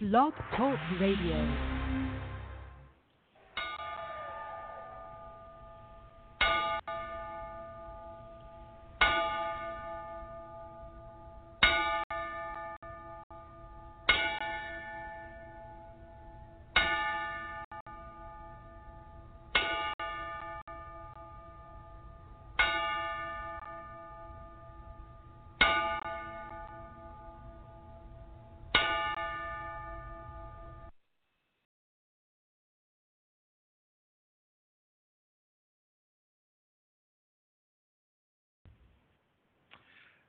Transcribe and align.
Blog 0.00 0.32
Talk 0.56 0.78
Radio. 1.00 1.77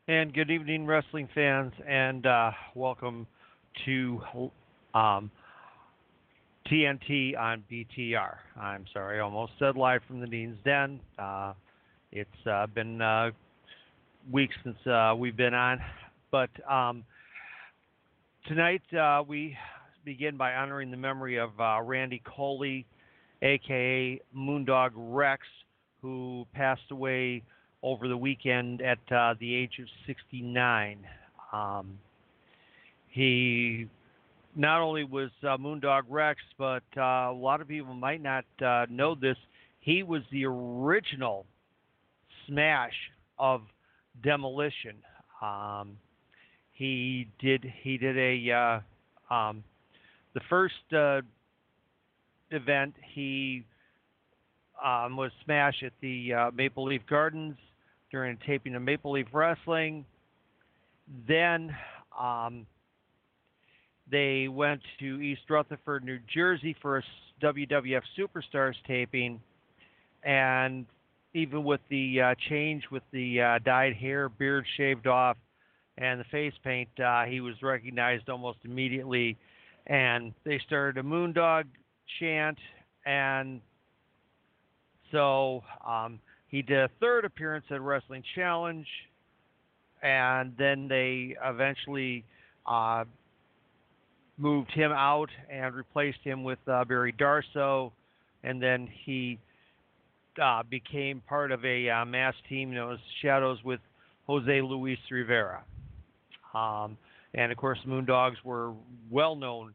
And 0.10 0.34
good 0.34 0.50
evening, 0.50 0.88
wrestling 0.88 1.30
fans, 1.36 1.72
and 1.88 2.26
uh, 2.26 2.50
welcome 2.74 3.28
to 3.86 4.20
um, 4.96 5.30
TNT 6.66 7.38
on 7.38 7.64
BTR. 7.72 8.38
I'm 8.60 8.86
sorry, 8.92 9.20
I 9.20 9.22
almost 9.22 9.52
said 9.60 9.76
live 9.76 10.02
from 10.08 10.20
the 10.20 10.26
Dean's 10.26 10.58
Den. 10.66 11.00
Uh, 11.20 11.54
it's 12.12 12.48
uh, 12.52 12.66
been 12.74 13.00
uh, 13.00 13.30
weeks 14.32 14.56
since 14.64 14.80
uh, 14.88 15.14
we've 15.16 15.38
been 15.38 15.54
on, 15.54 15.80
but 16.32 16.50
um, 16.68 17.04
tonight 18.48 18.82
uh, 19.00 19.22
we 19.28 19.56
begin 20.06 20.38
by 20.38 20.56
honoring 20.56 20.90
the 20.90 20.98
memory 20.98 21.38
of 21.38 21.52
Randy 21.84 22.24
Colley, 22.26 22.88
aka 23.44 24.20
Moondog 24.36 24.90
Rex, 24.96 25.44
who 26.02 26.48
passed 26.56 26.90
away 26.90 27.44
over 27.82 28.08
the 28.08 28.18
weekend 28.18 28.82
at 28.82 29.00
uh, 29.12 29.36
the 29.40 29.56
age 29.56 29.80
of 29.80 29.88
69. 30.06 31.06
Um, 31.54 31.98
he 33.08 33.88
not 34.56 34.82
only 34.82 35.04
was 35.04 35.30
uh, 35.44 35.58
Moondog 35.58 36.04
Rex, 36.10 36.42
but 36.58 36.84
uh, 36.98 37.02
a 37.02 37.34
lot 37.34 37.62
of 37.62 37.68
people 37.68 37.94
might 37.94 38.22
not 38.22 38.46
uh, 38.64 38.86
know 38.90 39.16
this. 39.16 39.38
He 39.80 40.04
was 40.04 40.22
the 40.32 40.46
original 40.46 41.46
smash 42.48 42.94
of 43.38 43.62
Demolition. 44.24 44.96
Um, 45.42 45.98
he 46.74 47.28
did 47.40 47.66
he 47.82 47.98
did 47.98 48.18
a 48.18 48.82
uh, 49.32 49.34
um, 49.34 49.64
the 50.34 50.42
first 50.50 50.94
uh, 50.96 51.22
event 52.52 52.96
he 53.14 53.66
um, 54.84 55.18
was 55.18 55.32
Smash 55.44 55.84
at 55.86 55.94
the 56.02 56.34
uh, 56.34 56.52
Maple 56.52 56.86
Leaf 56.86 57.02
Gardens 57.10 57.58
during 58.12 58.38
a 58.42 58.46
taping 58.46 58.76
of 58.76 58.82
Maple 58.82 59.12
Leaf 59.12 59.28
Wrestling. 59.34 60.06
Then 61.28 61.76
um, 62.20 62.66
they 64.10 64.48
went 64.48 64.82
to 65.00 65.22
East 65.22 65.42
Rutherford, 65.50 66.04
New 66.04 66.20
Jersey 66.34 66.76
for 66.82 66.98
a 66.98 67.04
WWF 67.42 68.02
Superstars 68.18 68.76
taping. 68.88 69.40
And 70.24 70.86
even 71.34 71.64
with 71.64 71.82
the 71.90 72.22
uh, 72.22 72.36
change 72.50 72.84
with 72.92 73.04
the 73.12 73.42
uh, 73.42 73.60
dyed 73.64 73.96
hair, 73.96 74.30
beard 74.30 74.66
shaved 74.78 75.08
off, 75.08 75.38
and 75.98 76.20
the 76.20 76.26
face 76.26 76.54
paint, 76.64 76.90
uh, 77.00 77.26
he 77.26 77.42
was 77.42 77.56
recognized 77.62 78.30
almost 78.30 78.60
immediately. 78.64 79.38
And 79.88 80.34
they 80.46 80.60
started 80.66 81.04
a 81.04 81.08
Moondog 81.08 81.66
chant. 82.20 82.58
And 83.06 83.62
so 85.12 85.64
um, 85.86 86.20
he 86.50 86.62
did 86.62 86.78
a 86.78 86.90
third 87.00 87.26
appearance 87.26 87.66
at 87.70 87.82
Wrestling 87.82 88.24
Challenge, 88.36 88.88
and 90.02 90.54
then 90.58 90.88
they 90.88 91.36
eventually 91.44 92.26
uh, 92.66 93.06
moved 94.38 94.72
him 94.72 94.92
out 94.92 95.30
and 95.52 95.76
replaced 95.76 96.20
him 96.24 96.44
with 96.44 96.60
uh, 96.68 96.84
Barry 96.86 97.14
Darsow, 97.14 97.92
and 98.44 98.62
then 98.62 98.88
he 99.06 99.38
uh, 100.42 100.64
became 100.64 101.22
part 101.28 101.52
of 101.52 101.64
a 101.66 101.90
uh, 101.90 102.06
mass 102.06 102.34
team 102.48 102.74
known 102.74 102.94
as 102.94 103.00
Shadows 103.22 103.60
with 103.64 103.80
Jose 104.26 104.62
Luis 104.62 105.00
Rivera. 105.12 105.64
Um, 106.54 106.98
and 107.34 107.52
of 107.52 107.58
course, 107.58 107.78
the 107.86 107.92
Moondogs 107.92 108.38
were 108.44 108.74
well 109.10 109.36
known 109.36 109.74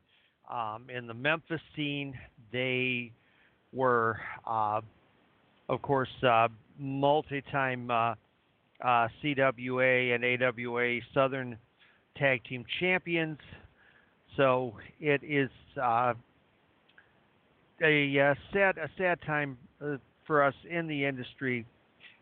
um, 0.50 0.86
in 0.94 1.06
the 1.06 1.14
Memphis 1.14 1.60
scene. 1.76 2.14
They 2.52 3.12
were, 3.72 4.18
uh, 4.46 4.80
of 5.68 5.82
course, 5.82 6.08
uh, 6.26 6.48
multi-time 6.78 7.90
uh, 7.90 8.14
uh, 8.82 9.08
CWA 9.22 10.14
and 10.14 10.24
AWA 10.42 11.00
Southern 11.12 11.58
Tag 12.16 12.42
Team 12.44 12.64
Champions. 12.80 13.38
So 14.36 14.74
it 15.00 15.22
is 15.22 15.50
uh, 15.80 16.14
a, 17.82 18.16
a, 18.16 18.34
sad 18.52 18.78
a 18.78 18.88
sad 18.98 19.18
time 19.26 19.56
uh, 19.84 19.96
for 20.26 20.42
us 20.42 20.54
in 20.68 20.86
the 20.86 21.04
industry, 21.04 21.64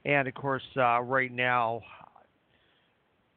and 0.04 0.28
of 0.28 0.34
course, 0.34 0.62
uh, 0.76 1.00
right 1.00 1.32
now, 1.32 1.80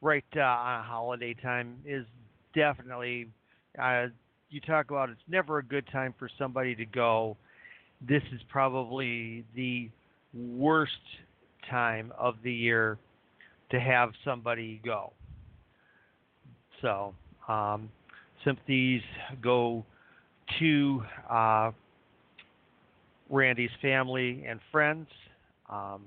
right 0.02 0.24
uh, 0.36 0.40
on 0.40 0.84
holiday 0.84 1.34
time 1.34 1.76
is 1.84 2.04
definitely. 2.54 3.28
you 4.48 4.60
talk 4.60 4.90
about 4.90 5.10
it's 5.10 5.20
never 5.28 5.58
a 5.58 5.64
good 5.64 5.86
time 5.90 6.14
for 6.18 6.28
somebody 6.38 6.74
to 6.74 6.84
go. 6.84 7.36
This 8.06 8.22
is 8.32 8.40
probably 8.50 9.44
the 9.54 9.88
worst 10.36 10.92
time 11.70 12.12
of 12.18 12.36
the 12.42 12.52
year 12.52 12.98
to 13.70 13.80
have 13.80 14.10
somebody 14.24 14.80
go. 14.84 15.12
So, 16.82 17.14
um, 17.48 17.90
sympathies 18.44 19.02
go 19.42 19.84
to 20.58 21.02
uh, 21.30 21.70
Randy's 23.28 23.70
family 23.82 24.44
and 24.46 24.60
friends. 24.70 25.08
Um, 25.68 26.02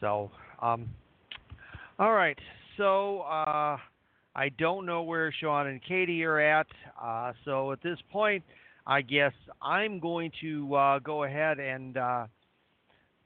so, 0.00 0.30
um, 0.62 0.88
all 1.98 2.12
right. 2.12 2.38
So, 2.78 3.20
uh, 3.20 3.76
I 4.34 4.48
don't 4.50 4.86
know 4.86 5.02
where 5.02 5.32
Sean 5.32 5.66
and 5.66 5.82
Katie 5.82 6.24
are 6.24 6.38
at. 6.38 6.66
Uh, 7.00 7.32
so 7.44 7.72
at 7.72 7.82
this 7.82 7.98
point, 8.12 8.44
I 8.86 9.02
guess 9.02 9.32
I'm 9.60 9.98
going 9.98 10.32
to 10.40 10.74
uh, 10.74 10.98
go 11.00 11.24
ahead 11.24 11.58
and 11.58 11.96
uh, 11.96 12.26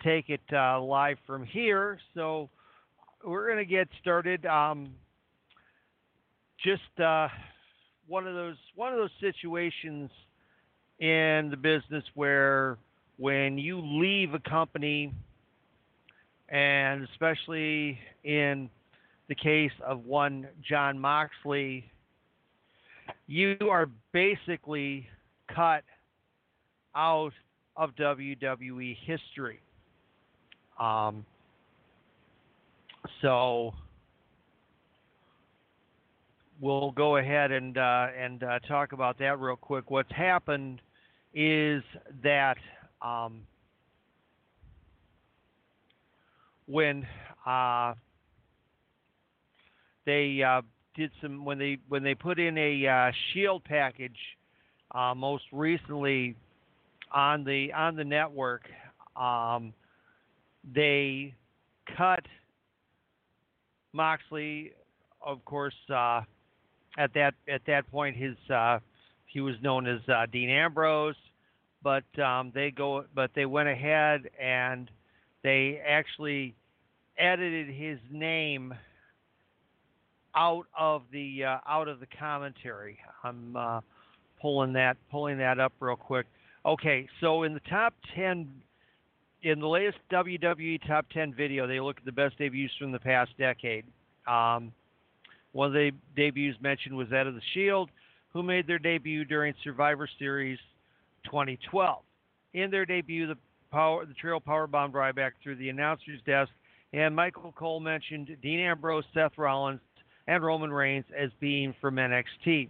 take 0.02 0.30
it 0.30 0.40
uh, 0.52 0.80
live 0.80 1.18
from 1.26 1.44
here. 1.44 1.98
So 2.14 2.48
we're 3.24 3.46
going 3.46 3.58
to 3.58 3.70
get 3.70 3.88
started. 4.00 4.46
Um, 4.46 4.90
just 6.62 7.00
uh, 7.00 7.28
one 8.06 8.26
of 8.26 8.34
those 8.34 8.56
one 8.74 8.92
of 8.92 8.98
those 8.98 9.10
situations 9.20 10.10
in 10.98 11.48
the 11.50 11.56
business 11.56 12.04
where 12.14 12.78
when 13.16 13.58
you 13.58 13.80
leave 13.80 14.34
a 14.34 14.38
company, 14.38 15.12
and 16.48 17.06
especially 17.12 17.98
in 18.24 18.70
the 19.28 19.34
case 19.34 19.72
of 19.84 20.04
one 20.04 20.48
Jon 20.66 20.98
Moxley, 20.98 21.90
you 23.26 23.56
are 23.70 23.88
basically 24.12 25.06
cut 25.54 25.82
out 26.94 27.32
of 27.76 27.90
WWE 27.96 28.96
history. 29.04 29.60
Um, 30.78 31.24
so 33.22 33.74
we'll 36.60 36.92
go 36.92 37.16
ahead 37.16 37.52
and 37.52 37.76
uh, 37.76 38.08
and 38.18 38.42
uh, 38.42 38.58
talk 38.60 38.92
about 38.92 39.18
that 39.18 39.38
real 39.38 39.56
quick. 39.56 39.90
What's 39.90 40.12
happened 40.12 40.80
is 41.34 41.82
that 42.22 42.56
um, 43.02 43.42
when 46.66 47.06
uh, 47.46 47.94
they 50.06 50.42
uh, 50.42 50.62
did 50.94 51.10
some 51.20 51.44
when 51.44 51.58
they 51.58 51.78
when 51.88 52.02
they 52.02 52.14
put 52.14 52.38
in 52.38 52.56
a 52.58 52.86
uh, 52.86 53.12
shield 53.32 53.64
package 53.64 54.18
uh, 54.92 55.14
most 55.14 55.44
recently 55.52 56.36
on 57.12 57.44
the 57.44 57.72
on 57.72 57.96
the 57.96 58.04
network. 58.04 58.62
Um, 59.16 59.72
they 60.74 61.34
cut 61.96 62.24
Moxley, 63.92 64.72
of 65.24 65.44
course. 65.44 65.74
Uh, 65.92 66.22
at 66.96 67.12
that 67.14 67.34
at 67.48 67.62
that 67.66 67.90
point, 67.90 68.16
his 68.16 68.36
uh, 68.50 68.78
he 69.26 69.40
was 69.40 69.54
known 69.62 69.86
as 69.86 70.00
uh, 70.08 70.26
Dean 70.30 70.50
Ambrose, 70.50 71.16
but 71.82 72.04
um, 72.18 72.52
they 72.54 72.70
go 72.70 73.04
but 73.14 73.30
they 73.34 73.46
went 73.46 73.68
ahead 73.68 74.30
and 74.40 74.90
they 75.42 75.80
actually 75.86 76.54
edited 77.18 77.68
his 77.68 77.98
name 78.10 78.74
out 80.36 80.66
of 80.78 81.02
the 81.12 81.44
uh, 81.44 81.58
out 81.68 81.88
of 81.88 82.00
the 82.00 82.06
commentary. 82.18 82.98
I'm 83.22 83.56
uh, 83.56 83.80
pulling 84.40 84.72
that 84.74 84.96
pulling 85.10 85.38
that 85.38 85.58
up 85.58 85.72
real 85.80 85.96
quick. 85.96 86.26
Okay, 86.66 87.08
so 87.20 87.42
in 87.42 87.54
the 87.54 87.60
top 87.68 87.94
ten, 88.14 88.48
in 89.42 89.60
the 89.60 89.66
latest 89.66 89.98
WWE 90.10 90.86
top 90.86 91.06
ten 91.12 91.34
video, 91.34 91.66
they 91.66 91.80
look 91.80 91.98
at 91.98 92.04
the 92.04 92.12
best 92.12 92.38
debuts 92.38 92.72
from 92.78 92.92
the 92.92 92.98
past 92.98 93.30
decade. 93.38 93.84
Um, 94.26 94.72
one 95.52 95.68
of 95.68 95.72
the 95.72 95.92
debuts 96.16 96.60
mentioned 96.60 96.96
was 96.96 97.08
that 97.10 97.26
of 97.26 97.34
the 97.34 97.42
Shield, 97.52 97.90
who 98.32 98.42
made 98.42 98.66
their 98.66 98.78
debut 98.78 99.24
during 99.24 99.54
Survivor 99.62 100.08
Series 100.18 100.58
2012. 101.24 102.02
In 102.54 102.70
their 102.70 102.84
debut, 102.84 103.26
the 103.26 103.36
power 103.70 104.06
the 104.06 104.14
trio 104.14 104.40
powerbombed 104.40 104.92
Ryback 104.92 105.32
through 105.42 105.56
the 105.56 105.68
announcer's 105.68 106.20
desk, 106.26 106.50
and 106.92 107.14
Michael 107.14 107.52
Cole 107.52 107.80
mentioned 107.80 108.36
Dean 108.42 108.60
Ambrose, 108.60 109.04
Seth 109.12 109.36
Rollins, 109.36 109.80
and 110.26 110.42
Roman 110.42 110.72
Reigns 110.72 111.04
as 111.16 111.30
being 111.40 111.74
from 111.80 111.96
NXT. 111.96 112.68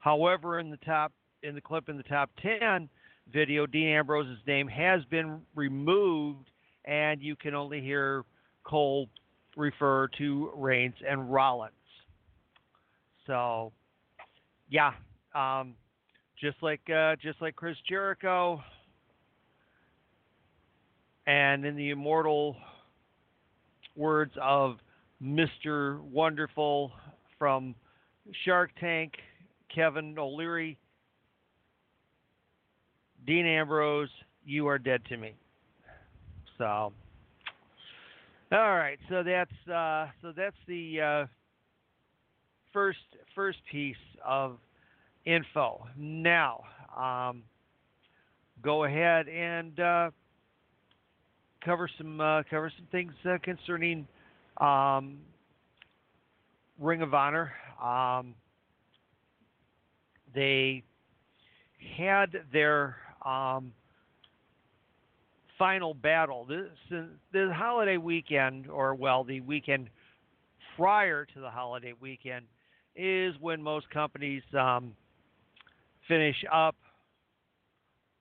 However, 0.00 0.58
in 0.58 0.70
the 0.70 0.78
top 0.78 1.12
in 1.42 1.54
the 1.54 1.60
clip 1.60 1.88
in 1.88 1.96
the 1.96 2.02
top 2.04 2.30
10 2.42 2.88
video, 3.32 3.66
Dean 3.66 3.88
Ambrose's 3.88 4.38
name 4.46 4.68
has 4.68 5.04
been 5.10 5.40
removed, 5.54 6.48
and 6.84 7.22
you 7.22 7.36
can 7.36 7.54
only 7.54 7.80
hear 7.80 8.24
Cole 8.64 9.08
refer 9.56 10.08
to 10.18 10.50
Reigns 10.54 10.94
and 11.08 11.32
Rollins. 11.32 11.72
So, 13.26 13.72
yeah, 14.70 14.92
um, 15.34 15.74
just 16.40 16.56
like 16.62 16.80
uh, 16.90 17.16
just 17.16 17.40
like 17.40 17.56
Chris 17.56 17.76
Jericho, 17.88 18.62
and 21.26 21.64
in 21.64 21.76
the 21.76 21.90
immortal 21.90 22.56
words 23.96 24.32
of 24.40 24.76
Mr. 25.22 26.00
Wonderful 26.02 26.92
from 27.38 27.74
Shark 28.44 28.70
Tank, 28.80 29.12
Kevin 29.74 30.18
O'Leary, 30.18 30.78
Dean 33.26 33.46
Ambrose, 33.46 34.10
you 34.44 34.66
are 34.68 34.78
dead 34.78 35.02
to 35.08 35.16
me. 35.16 35.34
So, 36.58 36.64
all 36.64 36.92
right, 38.52 38.98
so 39.08 39.22
that's 39.22 39.68
uh, 39.68 40.06
so 40.22 40.32
that's 40.36 40.56
the 40.68 41.00
uh, 41.00 41.26
first 42.72 42.98
first 43.34 43.58
piece 43.70 43.96
of 44.24 44.58
info. 45.24 45.86
Now, 45.98 46.62
um, 46.96 47.42
go 48.62 48.84
ahead 48.84 49.28
and 49.28 49.78
uh, 49.80 50.10
cover 51.64 51.90
some 51.98 52.20
uh, 52.20 52.42
cover 52.48 52.72
some 52.76 52.86
things 52.92 53.12
uh, 53.28 53.38
concerning 53.42 54.06
um, 54.58 55.18
Ring 56.78 57.02
of 57.02 57.14
Honor. 57.14 57.52
Um, 57.82 58.34
they 60.34 60.82
had 61.96 62.30
their 62.52 62.96
um, 63.24 63.72
final 65.58 65.94
battle 65.94 66.44
this 66.44 66.68
the 67.32 67.52
holiday 67.54 67.96
weekend, 67.96 68.68
or 68.68 68.94
well, 68.94 69.24
the 69.24 69.40
weekend 69.40 69.88
prior 70.76 71.24
to 71.24 71.40
the 71.40 71.50
holiday 71.50 71.94
weekend, 72.00 72.46
is 72.94 73.34
when 73.40 73.62
most 73.62 73.88
companies 73.90 74.42
um, 74.58 74.94
finish 76.08 76.36
up 76.52 76.76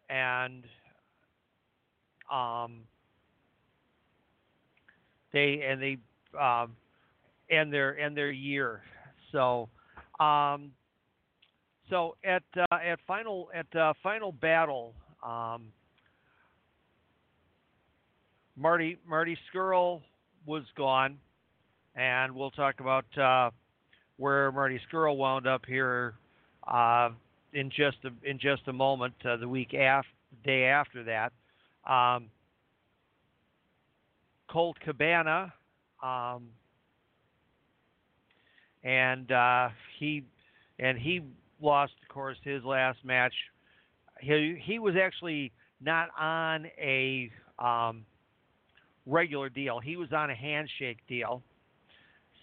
and 0.10 0.64
um, 2.32 2.82
they 5.34 5.62
and 5.68 5.82
they 5.82 5.98
um, 6.38 6.76
and 7.50 7.72
their 7.72 7.92
and 7.92 8.16
their 8.16 8.32
year. 8.32 8.82
So, 9.32 9.70
um, 10.20 10.72
so 11.90 12.16
at 12.24 12.44
uh, 12.58 12.78
at 12.84 13.00
final 13.08 13.50
at 13.54 13.74
uh, 13.76 13.94
final 14.02 14.32
battle, 14.32 14.94
um, 15.24 15.68
Marty 18.56 18.98
Marty 19.08 19.38
Scurll 19.54 20.02
was 20.46 20.64
gone, 20.78 21.18
and 21.96 22.34
we'll 22.34 22.52
talk 22.52 22.80
about 22.80 23.06
uh, 23.18 23.52
where 24.18 24.52
Marty 24.52 24.80
Scurll 24.90 25.18
wound 25.18 25.48
up 25.48 25.66
here 25.68 26.16
uh, 26.68 27.10
in 27.54 27.70
just 27.70 27.98
a, 28.06 28.30
in 28.30 28.40
just 28.40 28.68
a 28.68 28.74
moment. 28.74 29.14
Uh, 29.24 29.38
the 29.38 29.48
week 29.48 29.74
after, 29.74 30.10
day 30.44 30.64
after 30.64 31.04
that, 31.04 31.34
um, 31.92 32.30
Colt 34.50 34.78
Cabana 34.80 35.54
um, 36.06 36.44
and 38.84 39.32
uh, 39.32 39.70
he 40.00 40.24
and 40.80 40.98
he 40.98 41.22
lost, 41.62 41.94
of 42.04 42.14
course, 42.14 42.38
his 42.44 42.64
last 42.64 43.00
match. 43.04 43.34
He 44.20 44.58
he 44.64 44.80
was 44.80 44.96
actually 44.96 45.52
not 45.82 46.10
on 46.18 46.68
a 46.80 47.32
um, 47.60 48.06
regular 49.06 49.50
deal. 49.50 49.80
He 49.80 49.98
was 49.98 50.14
on 50.14 50.30
a 50.30 50.36
handshake 50.36 51.00
deal, 51.08 51.42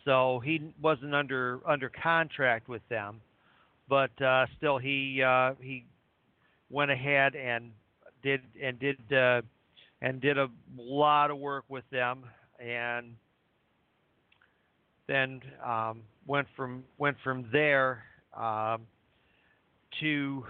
so 0.05 0.41
he 0.45 0.75
wasn't 0.81 1.15
under 1.15 1.61
under 1.67 1.89
contract 1.89 2.69
with 2.69 2.83
them. 2.89 3.21
But 3.89 4.21
uh, 4.21 4.47
still, 4.57 4.79
he 4.79 5.23
uh, 5.23 5.55
he 5.61 5.85
went 6.71 6.91
ahead 6.91 7.37
and 7.37 7.71
did 8.23 8.41
and 8.61 8.79
did 8.81 9.13
uh, 9.13 9.43
and 10.01 10.21
did 10.21 10.39
a 10.39 10.49
lot 10.77 11.31
of 11.31 11.39
work 11.39 11.65
with 11.69 11.85
them 11.91 12.25
and 12.59 13.15
then 15.09 15.41
um, 15.65 16.03
went 16.27 16.47
from 16.57 16.85
went 16.99 17.17
from 17.23 17.47
there 17.53 18.03
um, 18.37 18.83
to 20.01 20.45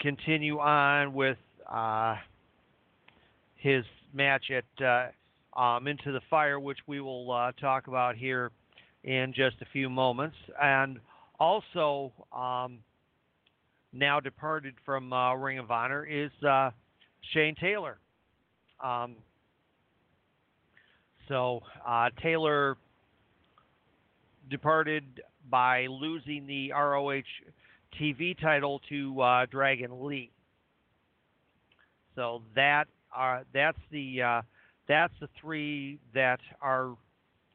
continue 0.00 0.58
on 0.58 1.12
with 1.14 1.38
uh, 1.70 2.16
his 3.56 3.84
match 4.12 4.50
at 4.50 4.84
uh, 4.84 5.60
um, 5.60 5.86
Into 5.86 6.12
the 6.12 6.20
Fire, 6.28 6.58
which 6.58 6.78
we 6.86 7.00
will 7.00 7.30
uh, 7.30 7.52
talk 7.60 7.86
about 7.86 8.16
here 8.16 8.50
in 9.04 9.32
just 9.34 9.56
a 9.60 9.66
few 9.72 9.88
moments, 9.88 10.36
and 10.60 10.98
also 11.38 12.12
um, 12.32 12.78
now 13.92 14.20
departed 14.20 14.74
from 14.84 15.12
uh, 15.12 15.34
Ring 15.34 15.58
of 15.58 15.70
Honor 15.70 16.04
is 16.04 16.30
uh, 16.48 16.70
Shane 17.32 17.54
Taylor. 17.60 17.98
Um, 18.82 19.16
so 21.28 21.60
uh, 21.86 22.10
Taylor 22.22 22.76
departed 24.50 25.22
by 25.50 25.86
losing 25.86 26.46
the 26.46 26.72
ROH 26.72 27.22
TV 28.00 28.38
title 28.40 28.80
to 28.88 29.20
uh, 29.20 29.46
Dragon 29.46 30.06
Lee. 30.06 30.30
So 32.14 32.42
that 32.54 32.84
uh, 33.16 33.40
that's 33.52 33.78
the 33.90 34.22
uh, 34.22 34.42
that's 34.88 35.12
the 35.20 35.28
three 35.40 35.98
that 36.14 36.40
are 36.60 36.96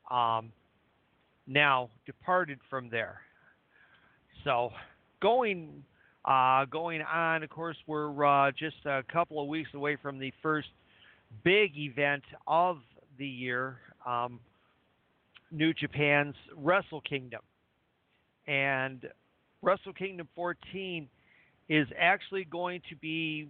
um, 0.10 0.52
now 1.46 1.90
departed 2.06 2.60
from 2.70 2.90
there. 2.90 3.22
So 4.44 4.72
going 5.22 5.84
uh, 6.26 6.66
going 6.66 7.02
on, 7.02 7.44
of 7.44 7.50
course, 7.50 7.78
we're 7.88 8.26
uh, 8.26 8.52
just 8.52 8.78
a 8.86 9.04
couple 9.12 9.42
of 9.42 9.48
weeks 9.48 9.70
away 9.74 9.98
from 10.02 10.20
the 10.20 10.34
first 10.42 10.68
big 11.44 11.78
event 11.78 12.24
of 12.48 12.80
the 13.18 13.28
year. 13.28 13.78
Um, 14.06 14.40
New 15.52 15.74
Japan's 15.74 16.36
Wrestle 16.56 17.02
Kingdom. 17.02 17.42
And 18.48 19.06
Wrestle 19.62 19.94
Kingdom 19.94 20.28
14 20.36 21.08
is 21.70 21.88
actually 21.98 22.46
going 22.46 22.82
to 22.90 22.96
be 22.96 23.48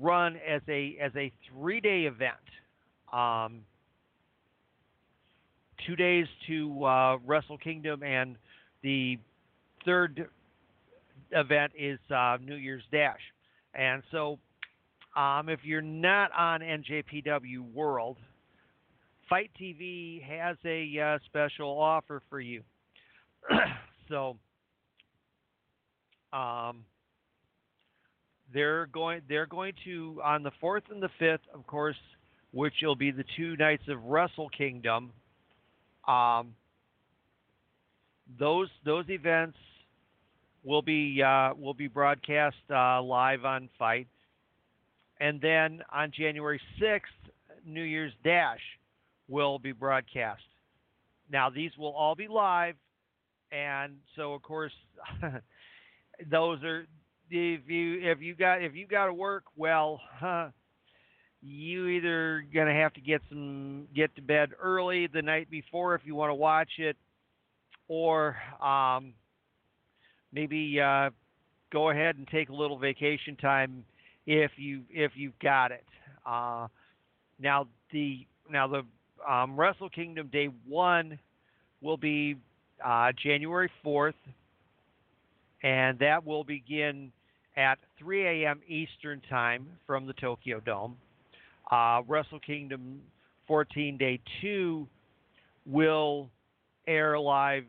run 0.00 0.36
as 0.48 0.62
a 0.68 0.96
as 1.00 1.12
a 1.16 1.32
three 1.48 1.80
day 1.80 2.02
event. 2.02 2.34
Um, 3.12 3.62
two 5.86 5.96
days 5.96 6.26
to 6.46 6.84
uh, 6.84 7.16
Wrestle 7.26 7.58
Kingdom, 7.58 8.02
and 8.02 8.36
the 8.82 9.18
third 9.84 10.28
event 11.32 11.72
is 11.78 11.98
uh, 12.14 12.38
New 12.40 12.54
Year's 12.54 12.84
Dash. 12.92 13.20
And 13.74 14.02
so, 14.10 14.38
um, 15.16 15.48
if 15.48 15.60
you're 15.64 15.82
not 15.82 16.30
on 16.32 16.60
NJPW 16.60 17.72
World, 17.72 18.18
FITE 19.28 19.50
TV 19.60 20.22
has 20.22 20.56
a 20.64 20.98
uh, 20.98 21.18
special 21.26 21.70
offer 21.70 22.22
for 22.28 22.40
you. 22.40 22.62
so, 24.08 24.36
um, 26.32 26.84
they're 28.52 28.86
going 28.86 29.22
they're 29.28 29.46
going 29.46 29.72
to 29.84 30.20
on 30.24 30.42
the 30.42 30.50
fourth 30.60 30.84
and 30.90 31.02
the 31.02 31.08
fifth, 31.18 31.40
of 31.54 31.66
course, 31.66 31.96
which 32.52 32.74
will 32.82 32.96
be 32.96 33.10
the 33.10 33.24
two 33.36 33.56
nights 33.56 33.84
of 33.88 34.02
Wrestle 34.04 34.50
Kingdom. 34.50 35.12
Um, 36.06 36.54
those 38.38 38.68
those 38.84 39.04
events 39.08 39.56
will 40.64 40.82
be 40.82 41.22
uh, 41.22 41.54
will 41.54 41.74
be 41.74 41.88
broadcast 41.88 42.56
uh, 42.70 43.02
live 43.02 43.44
on 43.44 43.68
FITE, 43.78 44.08
and 45.20 45.40
then 45.40 45.82
on 45.92 46.12
January 46.16 46.60
sixth, 46.78 47.12
New 47.64 47.82
Year's 47.82 48.12
Dash 48.22 48.60
will 49.32 49.58
be 49.58 49.72
broadcast. 49.72 50.42
Now 51.30 51.48
these 51.48 51.72
will 51.78 51.92
all 51.92 52.14
be 52.14 52.28
live, 52.28 52.74
and 53.50 53.94
so 54.14 54.34
of 54.34 54.42
course 54.42 54.72
those 56.30 56.62
are 56.62 56.86
if 57.30 57.62
you 57.66 58.00
if 58.02 58.20
you 58.20 58.34
got 58.34 58.62
if 58.62 58.74
you 58.74 58.86
got 58.86 59.06
to 59.06 59.14
work 59.14 59.44
well. 59.56 60.00
Huh, 60.18 60.48
you 61.40 61.88
either 61.88 62.44
gonna 62.54 62.74
have 62.74 62.92
to 62.92 63.00
get 63.00 63.22
some 63.30 63.88
get 63.96 64.14
to 64.16 64.22
bed 64.22 64.50
early 64.62 65.08
the 65.08 65.22
night 65.22 65.50
before 65.50 65.94
if 65.94 66.02
you 66.04 66.14
want 66.14 66.30
to 66.30 66.34
watch 66.34 66.70
it, 66.78 66.96
or 67.88 68.36
um, 68.62 69.14
maybe 70.32 70.78
uh, 70.78 71.08
go 71.72 71.88
ahead 71.88 72.16
and 72.16 72.28
take 72.28 72.50
a 72.50 72.54
little 72.54 72.78
vacation 72.78 73.34
time 73.36 73.84
if 74.26 74.52
you 74.56 74.82
if 74.90 75.12
you've 75.14 75.38
got 75.38 75.72
it. 75.72 75.86
Uh, 76.26 76.68
now 77.40 77.66
the 77.92 78.26
now 78.50 78.68
the 78.68 78.84
um, 79.28 79.58
Wrestle 79.58 79.88
Kingdom 79.88 80.28
Day 80.28 80.48
One 80.66 81.18
will 81.80 81.96
be 81.96 82.36
uh, 82.84 83.12
January 83.22 83.70
fourth, 83.82 84.14
and 85.62 85.98
that 85.98 86.24
will 86.24 86.44
begin 86.44 87.12
at 87.56 87.78
3 87.98 88.44
a.m. 88.44 88.60
Eastern 88.66 89.20
Time 89.28 89.66
from 89.86 90.06
the 90.06 90.14
Tokyo 90.14 90.60
Dome. 90.60 90.96
Uh, 91.70 92.02
Wrestle 92.06 92.40
Kingdom 92.40 93.00
14 93.46 93.96
Day 93.98 94.20
2 94.40 94.86
will 95.66 96.28
air 96.86 97.18
live 97.18 97.64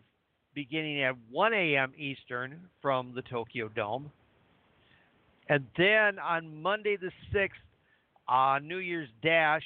beginning 0.56 1.04
at 1.04 1.16
1 1.32 1.54
a.m. 1.54 1.94
Eastern 1.98 2.60
from 2.82 3.14
the 3.16 3.22
Tokyo 3.24 3.70
Dome. 3.70 4.12
And 5.50 5.66
then 5.78 6.20
on 6.20 6.62
Monday 6.62 6.98
the 6.98 7.12
6th, 7.34 7.50
uh, 8.28 8.60
New 8.60 8.78
Year's 8.78 9.10
Dash 9.22 9.64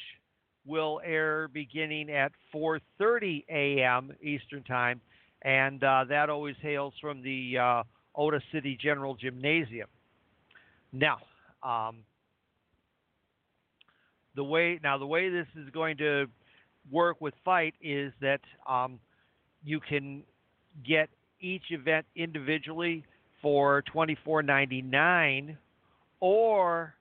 will 0.68 1.02
air 1.04 1.48
beginning 1.48 2.12
at 2.12 2.32
4:30 2.54 3.46
a.m. 3.50 4.12
Eastern 4.22 4.64
Time, 4.64 5.02
and 5.42 5.84
uh, 5.84 6.04
that 6.10 6.30
always 6.30 6.56
hails 6.62 6.94
from 7.00 7.22
the 7.24 7.58
uh, 7.58 7.84
Ota 8.16 8.42
City 8.52 8.78
General 8.80 9.16
Gymnasium. 9.16 9.88
Now, 10.92 11.18
um, 11.64 11.98
the 14.36 14.44
way 14.44 14.80
now 14.84 14.98
the 14.98 15.08
way 15.08 15.30
this 15.30 15.48
is 15.56 15.70
going 15.72 15.98
to 15.98 16.28
work 16.92 17.20
with 17.22 17.34
FITE 17.44 17.76
is 17.82 18.14
that 18.22 18.42
um, 18.68 19.00
you 19.64 19.80
can 19.80 20.24
get 20.86 21.10
each 21.40 21.64
event 21.72 22.06
individually 22.16 23.04
for 23.42 23.84
twenty 23.84 24.18
four 24.26 24.44
ninety 24.44 24.82
nine, 24.82 25.58
or 26.20 26.94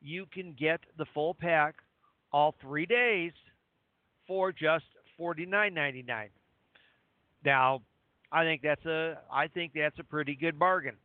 you 0.00 0.26
can 0.32 0.54
get 0.58 0.80
the 0.98 1.06
full 1.14 1.34
pack 1.34 1.76
all 2.32 2.54
three 2.60 2.86
days 2.86 3.32
for 4.26 4.52
just 4.52 4.84
forty 5.16 5.46
nine 5.46 5.74
ninety 5.74 6.02
nine. 6.02 6.28
Now, 7.44 7.82
I 8.30 8.44
think 8.44 8.62
that's 8.62 8.84
a 8.86 9.18
I 9.32 9.48
think 9.48 9.72
that's 9.74 9.98
a 9.98 10.04
pretty 10.04 10.34
good 10.34 10.58
bargain, 10.58 10.96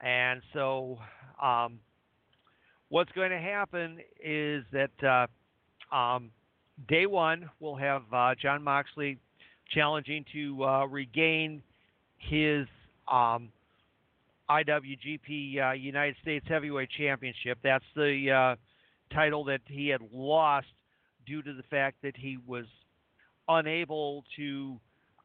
and 0.00 0.42
so 0.52 0.98
um, 1.42 1.80
what's 2.88 3.12
going 3.12 3.30
to 3.30 3.38
happen 3.38 3.98
is 4.22 4.64
that 4.72 5.28
uh, 5.92 5.94
um, 5.94 6.30
day 6.88 7.06
one 7.06 7.48
we'll 7.60 7.76
have 7.76 8.02
uh, 8.12 8.34
Jon 8.40 8.62
Moxley 8.62 9.18
challenging 9.74 10.24
to 10.32 10.64
uh, 10.64 10.86
regain 10.86 11.62
his 12.18 12.66
um, 13.10 13.50
IWGP 14.48 15.70
uh, 15.70 15.72
United 15.72 16.16
States 16.22 16.46
Heavyweight 16.48 16.90
Championship. 16.96 17.58
That's 17.62 17.84
the 17.94 18.30
uh, 18.30 18.56
title 19.12 19.44
that 19.44 19.60
he 19.66 19.88
had 19.88 20.00
lost 20.12 20.66
due 21.26 21.42
to 21.42 21.52
the 21.52 21.62
fact 21.64 21.96
that 22.02 22.16
he 22.16 22.38
was 22.46 22.64
unable 23.48 24.24
to 24.36 24.78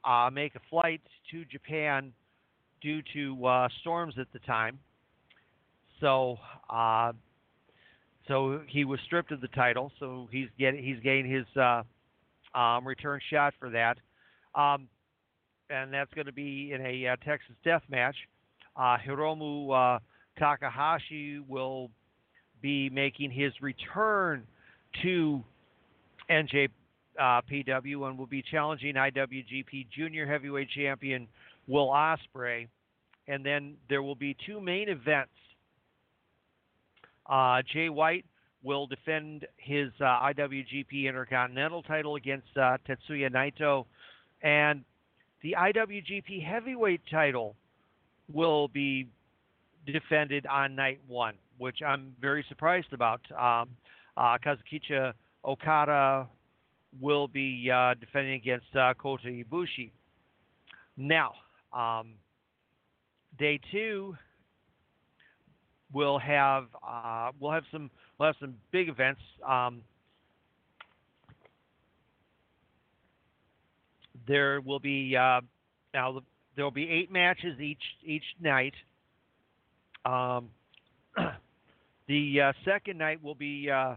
uh, 0.03 0.29
make 0.31 0.55
a 0.55 0.61
flight 0.69 1.01
to 1.31 1.45
Japan 1.45 2.11
due 2.81 3.01
to 3.13 3.67
storms 3.81 4.15
at 4.17 4.27
the 4.33 4.39
time. 4.39 4.79
So 5.99 6.37
uh, 6.69 7.13
so 8.27 8.61
he 8.67 8.85
was 8.85 8.99
stripped 9.05 9.31
of 9.31 9.41
the 9.41 9.47
title. 9.49 9.91
So 9.99 10.27
he's 10.31 10.47
getting 10.59 10.83
he's 10.83 10.99
getting 11.03 11.29
his 11.29 11.45
uh, 11.55 11.83
um, 12.57 12.87
return 12.87 13.19
shot 13.29 13.53
for 13.59 13.69
that, 13.69 13.97
um, 14.55 14.87
and 15.69 15.93
that's 15.93 16.13
going 16.13 16.27
to 16.27 16.33
be 16.33 16.71
in 16.73 16.85
a 16.85 17.07
uh, 17.07 17.15
Texas 17.25 17.55
Death 17.63 17.83
Match. 17.89 18.15
Uh, 18.75 18.97
Hiromu 19.05 19.95
uh, 19.95 19.99
Takahashi 20.39 21.39
will 21.39 21.89
be 22.61 22.89
making 22.89 23.31
his 23.31 23.53
return 23.61 24.45
to 25.01 25.43
NJPW 26.29 26.69
uh, 27.19 28.05
and 28.05 28.17
will 28.17 28.25
be 28.25 28.43
challenging 28.49 28.95
IWGP 28.95 29.87
Junior 29.95 30.25
Heavyweight 30.25 30.69
Champion 30.69 31.27
Will 31.67 31.89
Ospreay. 31.89 32.67
And 33.27 33.45
then 33.45 33.75
there 33.89 34.01
will 34.01 34.15
be 34.15 34.35
two 34.45 34.59
main 34.59 34.89
events. 34.89 35.31
Uh, 37.29 37.61
Jay 37.71 37.89
White 37.89 38.25
will 38.63 38.87
defend 38.87 39.47
his 39.57 39.89
uh, 39.99 40.03
IWGP 40.03 41.05
Intercontinental 41.07 41.83
title 41.83 42.15
against 42.15 42.47
uh, 42.55 42.77
Tetsuya 42.87 43.31
Naito, 43.31 43.85
and 44.43 44.83
the 45.41 45.55
IWGP 45.57 46.45
Heavyweight 46.45 47.01
title 47.09 47.55
will 48.31 48.67
be 48.67 49.07
defended 49.85 50.45
on 50.45 50.75
night 50.75 50.99
one, 51.07 51.35
which 51.57 51.79
I'm 51.85 52.15
very 52.19 52.45
surprised 52.49 52.93
about. 52.93 53.21
Um, 53.31 53.69
uh, 54.17 54.37
Kazuchika 54.43 55.13
Okada 55.45 56.27
will 56.99 57.27
be 57.27 57.69
uh, 57.73 57.93
defending 57.95 58.33
against 58.33 58.75
uh, 58.75 58.93
Kota 58.95 59.27
Ibushi. 59.27 59.91
Now, 60.97 61.33
um, 61.73 62.13
day 63.37 63.59
two 63.71 64.15
we'll 65.93 66.19
have 66.19 66.65
uh, 66.85 67.31
we'll 67.39 67.51
have 67.51 67.63
some 67.71 67.89
we'll 68.17 68.27
have 68.27 68.35
some 68.39 68.55
big 68.71 68.89
events. 68.89 69.21
Um, 69.47 69.81
there 74.27 74.61
will 74.61 74.79
be 74.79 75.15
uh, 75.15 75.41
now 75.93 76.21
there 76.55 76.65
will 76.65 76.71
be 76.71 76.89
eight 76.89 77.11
matches 77.11 77.59
each 77.59 77.83
each 78.03 78.23
night. 78.39 78.73
Um, 80.05 80.49
the 82.07 82.41
uh, 82.41 82.53
second 82.65 82.97
night 82.97 83.23
will 83.23 83.35
be 83.35 83.69
uh, 83.69 83.95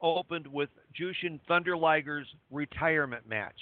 opened 0.00 0.46
with 0.46 0.68
Jushin 0.98 1.40
Thunder 1.46 1.76
Liger's 1.76 2.26
retirement 2.50 3.28
match 3.28 3.58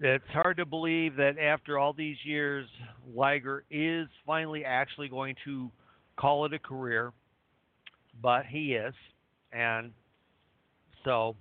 it's 0.00 0.24
hard 0.32 0.56
to 0.56 0.64
believe 0.64 1.16
that 1.16 1.38
after 1.38 1.78
all 1.78 1.92
these 1.92 2.16
years, 2.24 2.66
Liger 3.14 3.64
is 3.70 4.08
finally 4.26 4.64
actually 4.64 5.08
going 5.08 5.36
to 5.44 5.70
call 6.16 6.46
it 6.46 6.54
a 6.54 6.58
career, 6.58 7.12
but 8.22 8.46
he 8.46 8.74
is, 8.74 8.94
and 9.52 9.92
so 11.04 11.36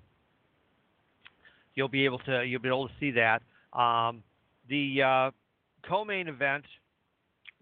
you'll 1.73 1.87
be 1.87 2.03
able 2.03 2.19
to 2.19 2.43
you'll 2.45 2.61
be 2.61 2.67
able 2.67 2.87
to 2.89 2.93
see 2.99 3.11
that. 3.11 3.41
Um, 3.77 4.23
the 4.67 5.01
uh, 5.01 5.31
co-main 5.87 6.27
event 6.27 6.65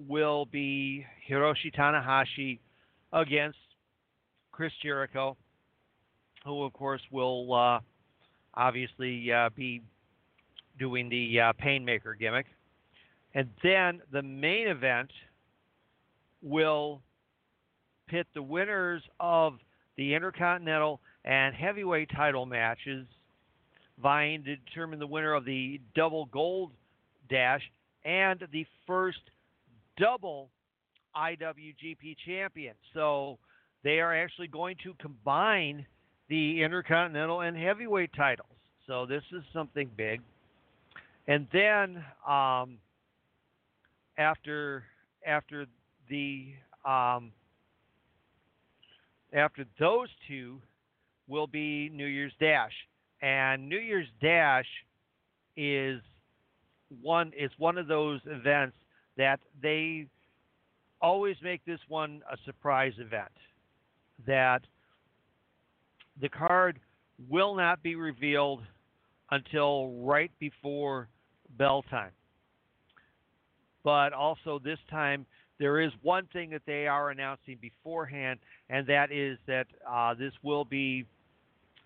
will 0.06 0.46
be 0.46 1.06
Hiroshi 1.30 1.74
Tanahashi 1.76 2.60
against 3.14 3.58
Chris 4.52 4.72
Jericho, 4.82 5.38
who 6.46 6.64
of 6.64 6.74
course 6.74 7.02
will 7.12 7.54
uh, 7.54 7.80
obviously 8.54 9.32
uh, 9.32 9.50
be 9.56 9.82
doing 10.80 11.10
the 11.10 11.40
uh, 11.40 11.54
Painmaker 11.64 12.18
gimmick. 12.18 12.46
And 13.34 13.50
then 13.64 14.02
the 14.12 14.22
main 14.22 14.68
event 14.68 15.12
will 16.42 17.02
pit 18.08 18.28
the 18.34 18.42
winners 18.42 19.04
of 19.20 19.54
the 19.96 20.14
Intercontinental 20.14 21.02
and 21.26 21.54
Heavyweight 21.54 22.10
title 22.16 22.46
matches, 22.46 23.06
vying 24.02 24.44
to 24.44 24.56
determine 24.56 25.00
the 25.00 25.08
winner 25.08 25.34
of 25.34 25.46
the 25.46 25.82
Double 25.96 26.26
Gold 26.26 26.72
Dash 27.30 27.62
and 28.06 28.42
the 28.52 28.66
first 28.86 29.20
double 29.98 30.50
IWGP 31.16 32.16
champion. 32.26 32.76
So 32.94 33.38
they 33.84 34.00
are 34.00 34.16
actually 34.16 34.48
going 34.48 34.76
to 34.84 34.94
combine 35.00 35.86
the 36.30 36.64
Intercontinental 36.64 37.42
and 37.42 37.58
Heavyweight 37.58 38.12
titles. 38.16 38.50
So 38.86 39.06
this 39.06 39.24
is 39.32 39.44
something 39.54 39.90
big. 39.98 40.22
And 41.28 41.48
then 41.52 42.04
um, 42.28 42.78
after 44.18 44.84
after 45.26 45.66
the 46.10 46.48
um, 46.86 47.32
after 49.34 49.66
those 49.80 50.08
two 50.28 50.62
will 51.28 51.48
be 51.48 51.90
New 51.90 52.06
Year's 52.06 52.32
Dash, 52.40 52.72
and 53.22 53.68
New 53.68 53.80
Year's 53.80 54.08
Dash 54.22 54.66
is 55.58 56.02
one 57.02 57.34
is 57.38 57.52
one 57.58 57.78
of 57.78 57.88
those 57.88 58.22
events 58.26 58.78
that 59.18 59.40
they 59.62 60.08
always 61.02 61.36
make 61.42 61.64
this 61.66 61.80
one 61.88 62.22
a 62.32 62.38
surprise 62.46 62.94
event. 63.00 63.32
That 64.26 64.62
the 66.20 66.30
card 66.30 66.80
will 67.30 67.56
not 67.56 67.84
be 67.84 67.96
revealed 67.96 68.62
until 69.32 69.92
right 70.04 70.32
before 70.40 71.10
bell 71.58 71.84
time. 71.90 72.12
But 73.84 74.14
also 74.14 74.60
this 74.64 74.80
time 74.90 75.26
there 75.60 75.80
is 75.82 75.92
one 76.04 76.28
thing 76.34 76.52
that 76.52 76.62
they 76.68 76.88
are 76.88 77.10
announcing 77.10 77.58
beforehand, 77.60 78.40
and 78.70 78.86
that 78.88 79.12
is 79.12 79.38
that 79.48 79.66
uh, 79.90 80.14
this 80.14 80.34
will 80.44 80.66
be 80.66 81.06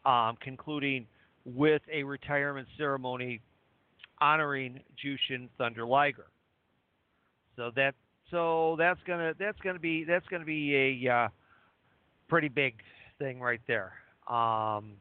um, 0.06 0.38
concluding 0.42 1.08
with 1.46 1.82
a 1.92 2.04
retirement 2.04 2.68
ceremony 2.78 3.40
honoring 4.20 4.80
Jushin 5.04 5.48
Thunder 5.58 5.86
Liger. 5.86 6.31
So 7.62 7.70
that 7.75 7.94
so 8.32 8.75
that's 8.80 9.00
gonna 9.06 9.36
that's 9.38 9.60
gonna 9.60 9.77
be 9.77 10.03
that's 10.03 10.25
gonna 10.30 10.46
be 10.46 11.06
a 11.06 11.13
uh, 11.13 11.27
pretty 12.27 12.48
big 12.48 12.74
thing 13.20 13.39
right 13.39 13.62
there. 13.68 13.94
Um, 14.27 14.94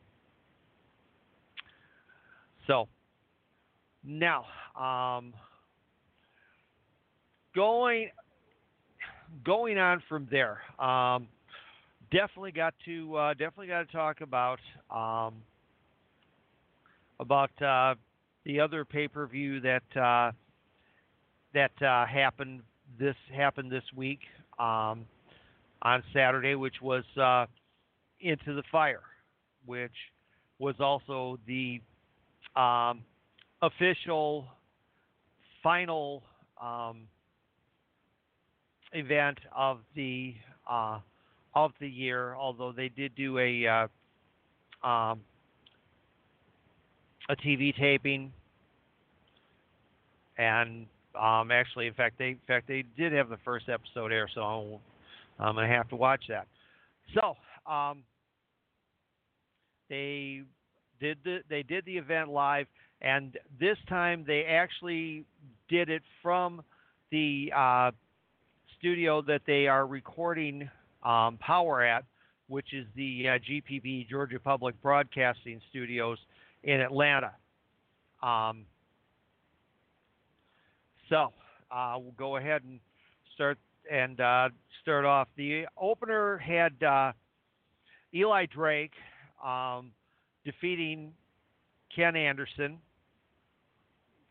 so 2.67 2.87
now 4.05 4.45
um, 4.79 5.33
going 7.55 8.11
going 9.43 9.79
on 9.79 10.03
from 10.07 10.29
there. 10.31 10.61
Um, 10.79 11.29
definitely 12.13 12.53
got 12.53 12.75
to 12.85 13.17
uh, 13.17 13.33
definitely 13.33 13.69
got 13.69 13.89
to 13.89 13.97
talk 13.97 14.21
about 14.21 14.61
um, 14.91 15.37
about 17.21 17.63
uh, 17.63 17.95
the 18.45 18.61
other 18.61 18.85
pay 18.85 19.09
per 19.09 19.27
view 19.27 19.61
that 19.61 19.97
uh, 19.99 20.33
that 21.55 21.71
uh, 21.83 22.07
happened 22.07 22.63
this 22.99 23.17
happened 23.35 23.71
this 23.71 23.85
week 23.97 24.21
um, 24.59 25.07
on 25.83 26.03
Saturday, 26.13 26.55
which 26.55 26.81
was 26.83 27.05
uh, 27.21 27.47
Into 28.21 28.55
the 28.55 28.63
Fire, 28.71 29.03
which 29.65 29.93
was 30.59 30.75
also 30.81 31.39
the 31.47 31.81
um, 32.57 33.03
official 33.63 34.47
final 35.63 36.23
um, 36.61 37.03
event 38.93 39.39
of 39.57 39.79
the 39.95 40.35
uh, 40.69 40.99
of 41.55 41.73
the 41.81 41.89
year. 41.89 42.35
Although 42.35 42.73
they 42.73 42.89
did 42.89 43.15
do 43.15 43.39
a 43.39 43.67
uh, 43.67 44.87
um, 44.87 45.21
a 47.29 47.37
TV 47.37 47.75
taping, 47.77 48.33
and 50.37 50.87
um, 51.19 51.51
actually, 51.51 51.87
in 51.87 51.95
fact, 51.95 52.19
they 52.19 52.31
in 52.31 52.41
fact 52.47 52.69
they 52.69 52.85
did 52.97 53.13
have 53.13 53.29
the 53.29 53.39
first 53.45 53.69
episode 53.69 54.13
air, 54.13 54.29
so 54.35 54.81
I'm, 55.39 55.55
gonna 55.55 55.67
have 55.67 55.89
to 55.89 55.97
watch 55.97 56.25
that. 56.29 56.47
So 57.15 57.37
um, 57.71 58.03
they 59.89 60.43
did 61.01 61.19
the 61.25 61.39
they 61.49 61.63
did 61.63 61.85
the 61.85 61.97
event 61.97 62.31
live, 62.31 62.67
and 63.01 63.37
this 63.59 63.77
time 63.89 64.25
they 64.27 64.45
actually 64.45 65.25
did 65.69 65.89
it 65.89 66.03
from 66.23 66.63
the 67.11 67.53
uh, 67.57 67.91
studio 68.79 69.23
that 69.23 69.43
they 69.47 69.67
are 69.67 69.87
recording 69.87 70.69
um, 71.03 71.39
Powerrr 71.47 71.89
at, 71.89 72.05
which 72.49 72.73
is 72.73 72.87
the 72.95 73.25
uh, 73.29 73.39
GPB 73.39 74.09
Georgia 74.09 74.39
Public 74.39 74.81
Broadcasting 74.81 75.61
Studios 75.71 76.19
in 76.63 76.81
Atlanta. 76.81 77.33
Um, 78.23 78.65
so 81.11 81.33
uh, 81.71 81.97
we'll 81.99 82.15
go 82.17 82.37
ahead 82.37 82.63
and 82.65 82.81
start 83.35 83.59
and 83.91 84.21
uh, 84.21 84.49
start 84.83 85.05
off. 85.05 85.29
The 85.37 85.65
opener 85.77 86.39
had 86.39 86.83
uh, 86.83 87.13
Eli 88.15 88.47
Drake 88.47 88.93
um, 89.45 89.91
defeating 90.45 91.13
Ken 91.95 92.17
Anderson. 92.17 92.79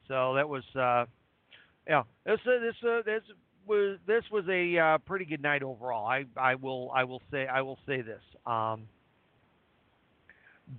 So 0.08 0.34
that 0.36 0.48
was, 0.48 0.64
uh, 0.76 1.06
yeah, 1.88 2.04
this 2.26 2.40
uh, 2.48 2.60
this 2.60 2.76
uh, 2.84 3.02
this 3.06 3.22
was 3.68 4.00
this 4.08 4.24
was 4.32 4.46
a 4.50 4.98
pretty 5.06 5.26
good 5.26 5.42
night 5.42 5.62
overall. 5.62 6.08
I 6.08 6.26
I 6.36 6.56
will 6.56 6.92
I 6.96 7.04
will 7.04 7.22
say 7.30 7.46
I 7.46 7.62
will 7.62 7.78
say 7.86 8.02
this. 8.02 8.22
Um, 8.46 8.88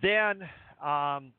then 0.03 0.43
um, 0.83 1.33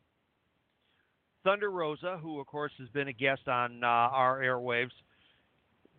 Thunder 1.44 1.72
Rosa, 1.72 2.20
who 2.22 2.40
of 2.40 2.48
course 2.48 2.72
has 2.80 2.88
been 2.90 3.08
a 3.08 3.14
guest 3.14 3.48
on 3.48 3.84
uh, 3.84 3.88
our 3.88 4.40
airwaves, 4.40 4.92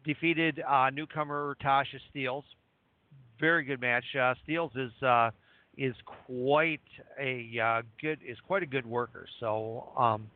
defeated 0.05 0.63
uh, 0.69 0.91
newcomer 0.91 1.57
Tasha 1.63 1.99
Steelz. 2.15 2.45
Very 3.41 3.65
good 3.65 3.81
match. 3.81 4.05
Uh, 4.15 4.35
Steelz 4.47 4.77
is 4.77 5.03
uh, 5.03 5.31
is 5.77 5.95
quite 6.37 6.81
a 7.21 7.59
uh, 7.63 7.83
good 8.01 8.21
is 8.27 8.39
quite 8.47 8.63
a 8.63 8.67
good 8.67 8.87
worker. 8.87 9.27
So 9.41 9.93
um, 9.99 10.29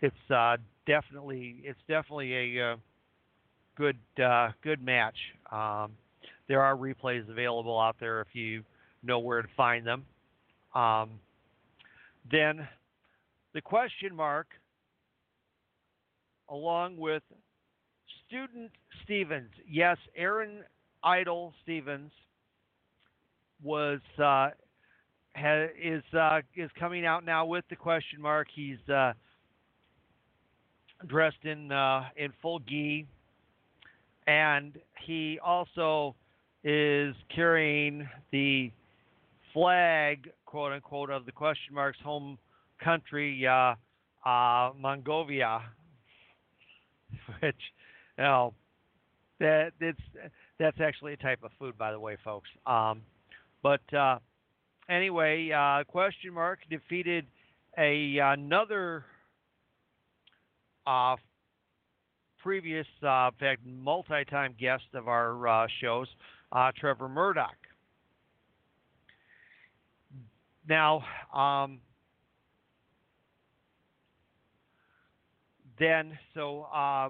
it's 0.00 0.30
uh, 0.30 0.58
definitely 0.86 1.56
it's 1.64 1.80
definitely 1.88 2.58
a 2.58 2.76
good 3.76 3.98
good 4.62 4.84
match. 4.84 5.16
Um, 5.50 5.92
there 6.46 6.62
are 6.62 6.76
replays 6.76 7.28
available 7.28 7.80
out 7.80 7.96
there 7.98 8.20
if 8.20 8.28
you 8.32 8.62
know 9.02 9.18
where 9.18 9.42
to 9.42 9.48
find 9.56 9.86
them. 9.86 10.04
Um, 10.74 11.10
then 12.30 12.68
the 13.54 13.60
question 13.60 14.14
mark, 14.14 14.46
along 16.48 16.96
with 16.96 17.22
student 18.26 18.70
Stevens. 19.04 19.50
Yes, 19.68 19.96
Aaron 20.16 20.64
Idol 21.02 21.52
Stevens 21.62 22.12
was 23.62 24.00
uh, 24.18 24.50
ha, 25.36 25.66
is 25.80 26.02
uh, 26.16 26.40
is 26.56 26.70
coming 26.78 27.04
out 27.04 27.24
now 27.24 27.44
with 27.44 27.64
the 27.70 27.76
question 27.76 28.20
mark. 28.20 28.48
He's 28.54 28.88
uh, 28.88 29.12
dressed 31.06 31.44
in 31.44 31.72
uh, 31.72 32.04
in 32.16 32.32
full 32.40 32.60
gi, 32.60 33.06
and 34.26 34.78
he 35.06 35.38
also 35.44 36.14
is 36.62 37.14
carrying 37.34 38.08
the 38.32 38.70
flag, 39.52 40.30
quote 40.44 40.72
unquote, 40.72 41.10
of 41.10 41.26
the 41.26 41.32
question 41.32 41.74
mark's 41.74 41.98
home 42.00 42.38
country, 42.82 43.46
uh, 43.46 43.74
uh, 44.28 44.72
which, 47.40 47.56
you 48.18 48.24
know, 48.24 48.54
that 49.38 49.72
it's 49.80 50.00
that's 50.58 50.80
actually 50.80 51.14
a 51.14 51.16
type 51.16 51.40
of 51.42 51.50
food, 51.58 51.78
by 51.78 51.90
the 51.90 51.98
way, 51.98 52.16
folks. 52.22 52.48
Um, 52.66 53.00
but 53.62 53.80
uh, 53.94 54.18
anyway, 54.88 55.50
uh, 55.50 55.84
question 55.84 56.34
mark 56.34 56.60
defeated 56.68 57.26
a 57.78 58.18
another 58.18 59.06
uh, 60.86 61.16
previous, 62.42 62.86
uh, 63.02 63.30
in 63.32 63.38
fact, 63.38 63.60
multi-time 63.64 64.54
guest 64.58 64.84
of 64.94 65.08
our 65.08 65.46
uh, 65.46 65.66
shows, 65.80 66.08
uh, 66.52 66.70
Trevor 66.78 67.08
Murdoch. 67.08 67.56
Now, 70.68 71.04
um, 71.34 71.80
then 75.80 76.16
so 76.34 76.68
uh, 76.72 77.08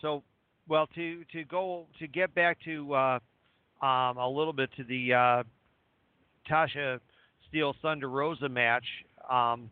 so 0.00 0.24
well 0.66 0.88
to 0.94 1.22
to 1.32 1.44
go 1.44 1.86
to 2.00 2.08
get 2.08 2.34
back 2.34 2.58
to 2.64 2.92
uh, 2.92 3.18
um, 3.82 4.16
a 4.16 4.28
little 4.28 4.54
bit 4.54 4.70
to 4.76 4.84
the 4.84 5.12
uh, 5.12 5.42
Tasha 6.50 6.98
Steelz 7.46 7.74
Thunder 7.82 8.08
Rosa 8.08 8.48
match. 8.48 8.86
Um, 9.30 9.70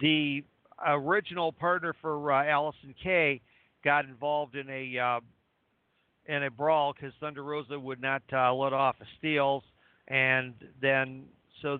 the 0.00 0.44
original 0.86 1.50
partner 1.52 1.94
for 2.00 2.30
uh, 2.30 2.44
Allysin 2.44 2.94
Kay 3.02 3.40
got 3.82 4.04
involved 4.04 4.54
in 4.54 4.68
a 4.68 4.98
uh, 4.98 5.20
in 6.26 6.42
a 6.42 6.50
brawl 6.50 6.92
because 6.92 7.12
Thunder 7.20 7.42
Rosa 7.42 7.80
would 7.80 8.02
not 8.02 8.22
uh, 8.32 8.52
let 8.52 8.74
off 8.74 8.96
a 9.00 9.26
Steelz, 9.26 9.62
and 10.08 10.52
then 10.82 11.24
so 11.62 11.78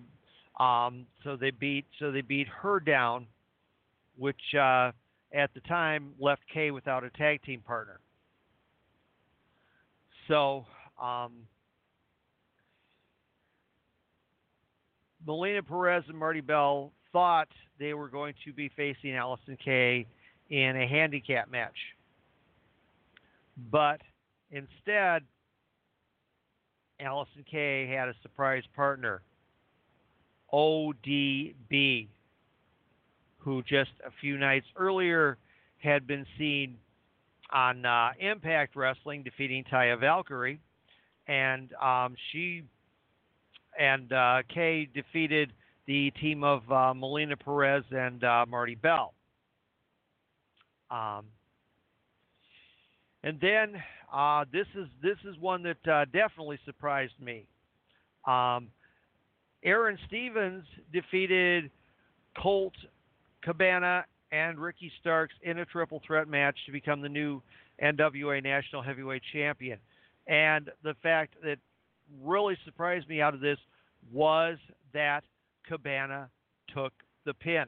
um, 0.59 1.07
so 1.23 1.37
they 1.37 1.51
beat 1.51 1.85
so 1.99 2.11
they 2.11 2.23
beat 2.23 2.49
her 2.49 2.81
down 2.81 3.27
which 4.17 4.55
uh, 4.55 4.93
at 5.33 5.53
the 5.55 5.61
time 5.69 6.13
left 6.19 6.43
Kay 6.53 6.71
without 6.71 7.05
a 7.05 7.11
tag 7.11 7.43
team 7.43 7.61
partner. 7.61 8.01
So, 10.29 10.67
um, 11.01 11.33
Melina 15.27 15.63
Perez 15.63 16.05
and 16.09 16.19
Marti 16.19 16.41
Belle 16.41 16.93
thought 17.13 17.49
they 17.79 17.95
were 17.95 18.09
going 18.09 18.35
to 18.45 18.53
be 18.53 18.71
facing 18.77 19.11
Allysin 19.11 19.59
Kay 19.63 20.07
in 20.51 20.77
a 20.77 20.87
handicap 20.87 21.51
match. 21.51 21.77
But 23.71 24.01
instead, 24.51 25.23
Allysin 27.01 27.45
Kay 27.51 27.87
had 27.89 28.09
a 28.09 28.15
surprise 28.23 28.63
partner, 28.75 29.23
ODB, 30.53 32.09
who 33.47 33.63
just 33.63 33.93
a 34.05 34.11
few 34.21 34.37
nights 34.37 34.67
earlier 34.77 35.39
had 35.79 36.05
been 36.05 36.27
seen 36.37 36.77
on 37.53 37.87
uh, 37.87 38.09
Impact 38.19 38.75
Wrestling 38.75 39.23
defeating 39.23 39.63
Taya 39.73 39.99
Valkyrie, 39.99 40.59
and 41.29 41.73
um, 41.75 42.17
she 42.33 42.65
and 43.79 44.13
uh, 44.13 44.43
Kay 44.53 44.89
defeated 44.93 45.53
the 45.87 46.11
team 46.21 46.43
of 46.43 46.71
uh, 46.73 46.93
Melina 46.93 47.37
Perez 47.37 47.85
and 47.93 48.25
uh, 48.25 48.45
Marti 48.49 48.75
Belle. 48.75 49.15
Um, 50.91 51.27
and 53.23 53.39
then 53.41 53.81
uh, 54.13 54.45
this 54.53 54.67
is 54.75 54.89
this 55.01 55.19
is 55.25 55.39
one 55.39 55.63
that 55.63 55.89
uh, 55.89 56.05
definitely 56.07 56.59
surprised 56.65 57.15
me. 57.21 57.47
Um, 58.27 58.71
Aaron 59.63 59.99
Stevens 60.09 60.65
defeated 60.93 61.71
Colt 62.43 62.75
Cabana 63.47 64.05
and 64.33 64.59
Ricky 64.59 64.91
Starks 65.01 65.35
in 65.43 65.61
a 65.61 65.65
triple 65.65 66.03
threat 66.05 66.29
match 66.29 66.57
to 66.67 66.73
become 66.73 67.01
the 67.01 67.09
new 67.09 67.41
NWA 67.81 68.43
National 68.43 68.83
Heavyweight 68.83 69.23
Champion. 69.33 69.79
And 70.27 70.69
the 70.83 70.95
fact 71.03 71.35
that 71.45 71.59
really 72.23 72.59
surprised 72.65 73.09
me 73.09 73.21
out 73.21 73.35
of 73.35 73.41
this 73.41 73.59
was 74.13 74.59
that 74.93 75.23
Cabana 75.69 76.29
took 76.75 76.93
the 77.25 77.35
pin. 77.35 77.67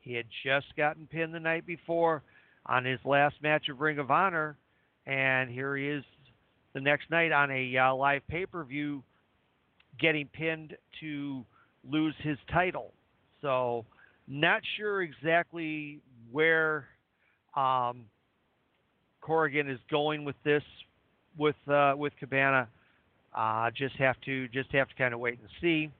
He 0.00 0.14
had 0.14 0.26
just 0.44 0.66
gotten 0.76 1.06
pinned 1.06 1.34
the 1.34 1.40
night 1.40 1.66
before 1.66 2.24
on 2.66 2.84
his 2.84 2.98
last 3.04 3.36
match 3.42 3.68
of 3.68 3.80
Ring 3.80 3.98
of 3.98 4.10
Honor, 4.10 4.56
and 5.06 5.50
here 5.50 5.76
he 5.76 5.86
is 5.86 6.04
the 6.72 6.80
next 6.80 7.10
night 7.10 7.30
on 7.30 7.50
a 7.50 7.76
uh, 7.76 7.94
live 7.94 8.26
pay 8.28 8.44
per 8.46 8.64
view 8.64 9.04
getting 10.00 10.26
pinned 10.32 10.76
to 11.00 11.44
lose 11.88 12.14
his 12.22 12.38
title. 12.52 12.92
So, 13.40 13.84
not 14.30 14.62
sure 14.76 15.02
exactly 15.02 16.00
where 16.30 16.86
um, 17.56 18.04
Corgan 19.22 19.68
is 19.70 19.80
going 19.90 20.24
with 20.24 20.36
this 20.44 20.62
with 21.36 21.56
uh, 21.68 21.94
with 21.96 22.12
Cabana. 22.18 22.68
Uh, 23.34 23.70
just 23.76 23.96
have 23.96 24.16
to 24.24 24.48
just 24.48 24.72
have 24.72 24.88
to 24.88 24.94
kind 24.94 25.12
of 25.12 25.20
wait 25.20 25.38
and 25.38 25.48
see. 25.60 25.90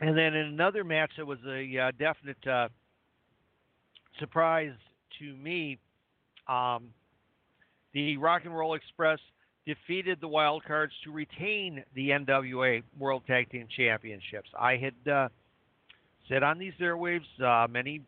And 0.00 0.16
then 0.16 0.34
in 0.34 0.46
another 0.46 0.82
match 0.82 1.12
that 1.18 1.26
was 1.26 1.38
a 1.46 1.78
uh, 1.78 1.90
definite 1.98 2.46
uh, 2.46 2.68
surprise 4.18 4.72
to 5.18 5.36
me, 5.36 5.78
um, 6.48 6.88
the 7.92 8.16
Rock 8.16 8.42
and 8.46 8.56
Roll 8.56 8.74
Express 8.74 9.18
defeated 9.66 10.18
the 10.20 10.28
Wildcards 10.28 10.90
to 11.04 11.12
retain 11.12 11.84
the 11.94 12.10
NWA 12.10 12.82
World 12.98 13.22
Tag 13.26 13.50
Team 13.50 13.66
Championships. 13.76 14.48
I 14.58 14.76
had 14.76 15.12
uh, 15.12 15.28
said 16.28 16.42
on 16.42 16.58
these 16.58 16.72
airwaves 16.80 17.20
uh, 17.42 17.68
many 17.68 18.02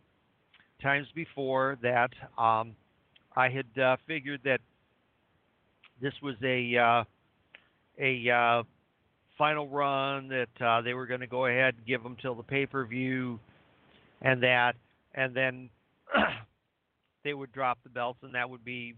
times 0.83 1.07
before 1.15 1.79
that 1.83 2.11
um, 2.39 2.75
I 3.37 3.49
had 3.49 3.83
uh, 3.83 3.97
figured 4.07 4.41
that 4.45 4.61
this 6.01 6.15
was 6.23 6.35
a 6.43 6.77
uh, 6.77 7.05
a 7.99 8.31
uh, 8.31 8.63
final 9.39 9.69
run 9.69 10.29
that 10.29 10.65
uh, 10.65 10.81
they 10.83 10.95
were 10.95 11.07
going 11.07 11.21
to 11.21 11.27
go 11.27 11.47
ahead 11.47 11.75
and 11.77 11.87
give 11.87 12.03
them 12.03 12.17
till 12.21 12.35
the 12.35 12.43
pay 12.43 12.67
per 12.67 12.85
view, 12.85 13.39
and 14.21 14.43
that, 14.43 14.75
and 15.15 15.35
then 15.35 15.71
they 17.25 17.35
would 17.35 17.53
drop 17.53 17.79
the 17.83 17.89
belts, 17.89 18.19
and 18.23 18.35
that 18.35 18.49
would 18.49 18.65
be 18.65 18.95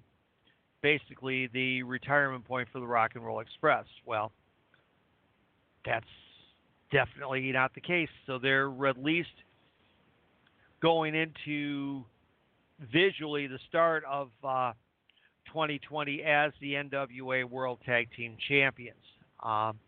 basically 0.85 1.47
the 1.55 1.83
retirement 1.83 2.45
point 2.45 2.69
for 2.71 2.79
the 2.79 2.87
Rock 2.87 3.13
and 3.15 3.25
Roll 3.25 3.41
Express. 3.41 3.87
Well, 4.05 4.33
that's 5.87 6.05
definitely 6.93 7.51
not 7.53 7.75
the 7.75 7.81
case. 7.81 8.11
So 8.27 8.39
they're 8.39 8.71
at 8.87 9.03
least 9.03 9.31
going 10.83 11.15
into 11.15 12.05
visually 12.93 13.47
the 13.47 13.59
start 13.67 14.05
of 14.05 14.29
uh, 14.47 14.73
2020 15.47 16.23
as 16.23 16.53
the 16.61 16.75
NWA 16.75 17.49
World 17.49 17.79
Tag 17.87 18.09
Team 18.15 18.37
Champions. 18.47 18.99
Um, 19.43 19.79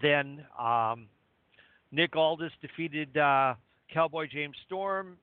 then 0.00 0.44
um, 0.58 1.06
Nick 1.92 2.16
Aldis 2.16 2.50
defeated 2.60 3.16
uh, 3.16 3.54
Cowboy 3.94 4.26
James 4.26 4.56
Storm 4.66 5.18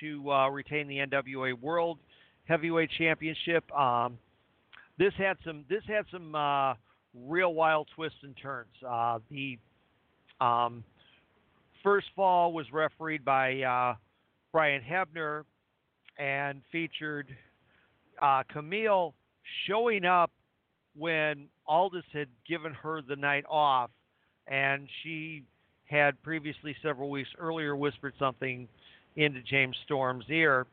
to 0.00 0.32
uh, 0.32 0.48
retain 0.48 0.88
the 0.88 0.96
NWA 0.96 1.54
World 1.54 1.98
Heavyweight 2.48 2.90
Championship. 2.96 3.70
Um, 3.76 4.18
this 4.98 5.12
had 5.16 5.36
some 5.44 5.64
this 5.68 5.82
had 5.86 6.06
some 6.10 6.34
uh, 6.34 6.74
real 7.14 7.54
wild 7.54 7.88
twists 7.94 8.18
and 8.22 8.34
turns. 8.40 8.72
Uh, 8.86 9.18
the 9.30 9.58
um, 10.40 10.82
first 11.82 12.06
fall 12.16 12.52
was 12.52 12.66
refereed 12.72 13.24
by 13.24 13.60
uh, 13.62 13.94
Brian 14.50 14.82
Hebner 14.82 15.44
and 16.18 16.62
featured 16.72 17.28
uh, 18.20 18.42
Camille 18.50 19.14
showing 19.68 20.04
up 20.04 20.30
when 20.96 21.48
Aldis 21.66 22.04
had 22.12 22.28
given 22.48 22.72
her 22.72 23.02
the 23.02 23.14
night 23.14 23.44
off, 23.48 23.90
and 24.48 24.88
she 25.02 25.44
had 25.84 26.20
previously, 26.22 26.74
several 26.82 27.10
weeks 27.10 27.28
earlier, 27.38 27.76
whispered 27.76 28.14
something 28.18 28.68
into 29.16 29.40
James 29.42 29.76
Storm's 29.84 30.24
ear. 30.28 30.66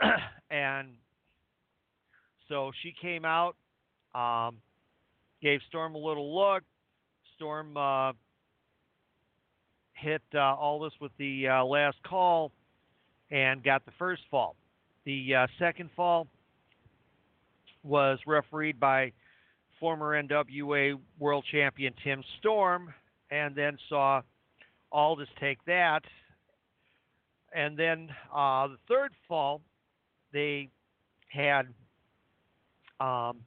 and 0.52 0.88
so 2.48 2.70
she 2.82 2.94
came 3.00 3.24
out, 3.24 3.56
um, 4.14 4.58
gave 5.40 5.60
Storm 5.68 5.94
a 5.94 5.98
little 5.98 6.36
look. 6.38 6.62
Storm 7.34 7.76
uh, 7.76 8.12
hit 9.94 10.22
uh, 10.34 10.38
Aldis 10.38 10.92
with 11.00 11.12
the 11.18 11.48
uh, 11.48 11.64
last 11.64 11.96
call 12.04 12.52
and 13.30 13.64
got 13.64 13.84
the 13.86 13.92
first 13.98 14.22
fall. 14.30 14.54
The 15.06 15.34
uh, 15.34 15.46
second 15.58 15.88
fall 15.96 16.28
was 17.82 18.18
refereed 18.26 18.78
by 18.78 19.12
former 19.80 20.22
NWA 20.22 20.98
World 21.18 21.44
Champion 21.50 21.94
Tim 22.04 22.22
Storm, 22.38 22.92
and 23.30 23.54
then 23.54 23.78
saw 23.88 24.20
Aldis 24.92 25.28
take 25.40 25.64
that. 25.64 26.02
And 27.54 27.76
then 27.76 28.10
uh, 28.32 28.68
the 28.68 28.78
third 28.88 29.12
fall, 29.26 29.62
they 30.32 30.68
had 31.28 31.66
um, 33.00 33.38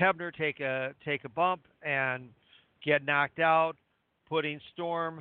Hebner 0.00 0.34
take 0.34 0.60
a 0.60 0.94
take 1.04 1.24
a 1.24 1.28
bump 1.28 1.62
and 1.82 2.28
get 2.84 3.04
knocked 3.04 3.38
out, 3.38 3.76
putting 4.28 4.60
Storm 4.72 5.20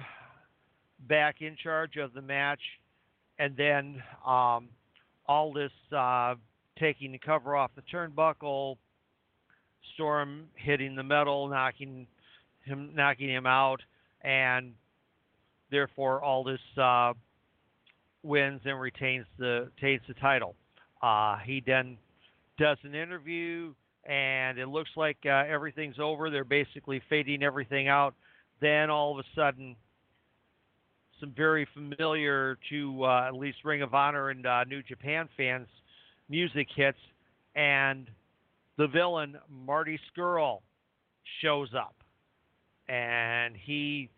back 1.07 1.41
in 1.41 1.55
charge 1.61 1.97
of 1.97 2.13
the 2.13 2.21
match, 2.21 2.61
and 3.39 3.55
then 3.57 4.01
um, 4.25 4.69
this 5.27 5.71
uh, 5.95 6.35
taking 6.79 7.11
the 7.11 7.17
cover 7.19 7.55
off 7.55 7.71
the 7.75 7.83
turnbuckle, 7.93 8.77
Storm 9.93 10.45
hitting 10.55 10.95
the 10.95 11.03
metal, 11.03 11.47
knocking 11.47 12.07
him 12.63 12.91
knocking 12.95 13.29
him 13.29 13.45
out, 13.45 13.81
and 14.21 14.73
therefore 15.69 16.23
Aldis 16.23 16.59
uh, 16.81 17.13
wins 18.23 18.61
and 18.65 18.79
retains 18.79 19.25
the 19.37 19.69
retains 19.79 20.01
the 20.07 20.13
title. 20.15 20.55
Uh, 21.01 21.37
he 21.45 21.63
then 21.65 21.97
does 22.57 22.77
an 22.83 22.93
interview, 22.95 23.73
and 24.05 24.57
it 24.57 24.67
looks 24.67 24.91
like 24.95 25.17
uh, 25.25 25.43
everything's 25.47 25.99
over. 25.99 26.29
They're 26.29 26.43
basically 26.43 27.01
fading 27.09 27.43
everything 27.43 27.87
out. 27.87 28.13
Then 28.59 28.89
all 28.89 29.17
of 29.17 29.25
a 29.25 29.27
sudden, 29.35 29.75
some 31.19 31.33
very 31.35 31.67
familiar 31.73 32.57
to 32.69 33.03
uh, 33.03 33.27
at 33.27 33.35
least 33.35 33.59
Ring 33.63 33.81
of 33.81 33.93
Honor 33.93 34.29
and 34.29 34.45
uh, 34.45 34.63
New 34.65 34.83
Japan 34.83 35.27
fans 35.37 35.67
music 36.29 36.67
hits, 36.75 36.97
and 37.55 38.07
the 38.77 38.87
villain 38.87 39.37
Marty 39.49 39.99
Scurll 40.09 40.59
shows 41.41 41.69
up, 41.75 41.95
and 42.87 43.55
he 43.55 44.09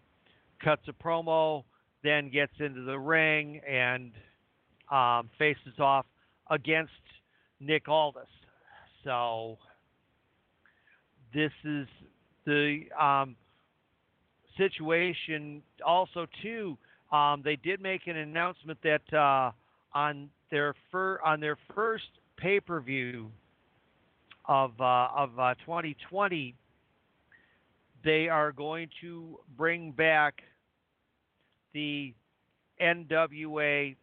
cuts 0.63 0.83
a 0.87 0.93
promo, 0.93 1.63
then 2.03 2.29
gets 2.29 2.53
into 2.59 2.83
the 2.83 2.97
ring 2.97 3.59
and 3.67 4.11
um, 4.91 5.29
faces 5.37 5.79
off 5.79 6.05
against 6.49 6.91
Nick 7.59 7.87
Aldis. 7.87 8.27
So 9.03 9.57
this 11.33 11.51
is 11.63 11.87
the 12.45 12.83
um, 12.99 13.35
situation. 14.57 15.61
Also, 15.85 16.27
too, 16.41 16.77
um, 17.11 17.41
they 17.43 17.55
did 17.55 17.81
make 17.81 18.07
an 18.07 18.17
announcement 18.17 18.79
that 18.83 19.13
uh, 19.13 19.51
on 19.93 20.29
their 20.51 20.73
fir- 20.91 21.19
on 21.23 21.39
their 21.39 21.57
first 21.73 22.09
pay 22.37 22.59
per 22.59 22.79
view 22.79 23.31
of 24.45 24.71
uh, 24.79 25.07
of 25.15 25.37
uh, 25.39 25.53
2020, 25.65 26.55
they 28.03 28.27
are 28.27 28.51
going 28.51 28.89
to 29.01 29.39
bring 29.57 29.91
back 29.91 30.41
the 31.73 32.13
NWA 32.81 33.95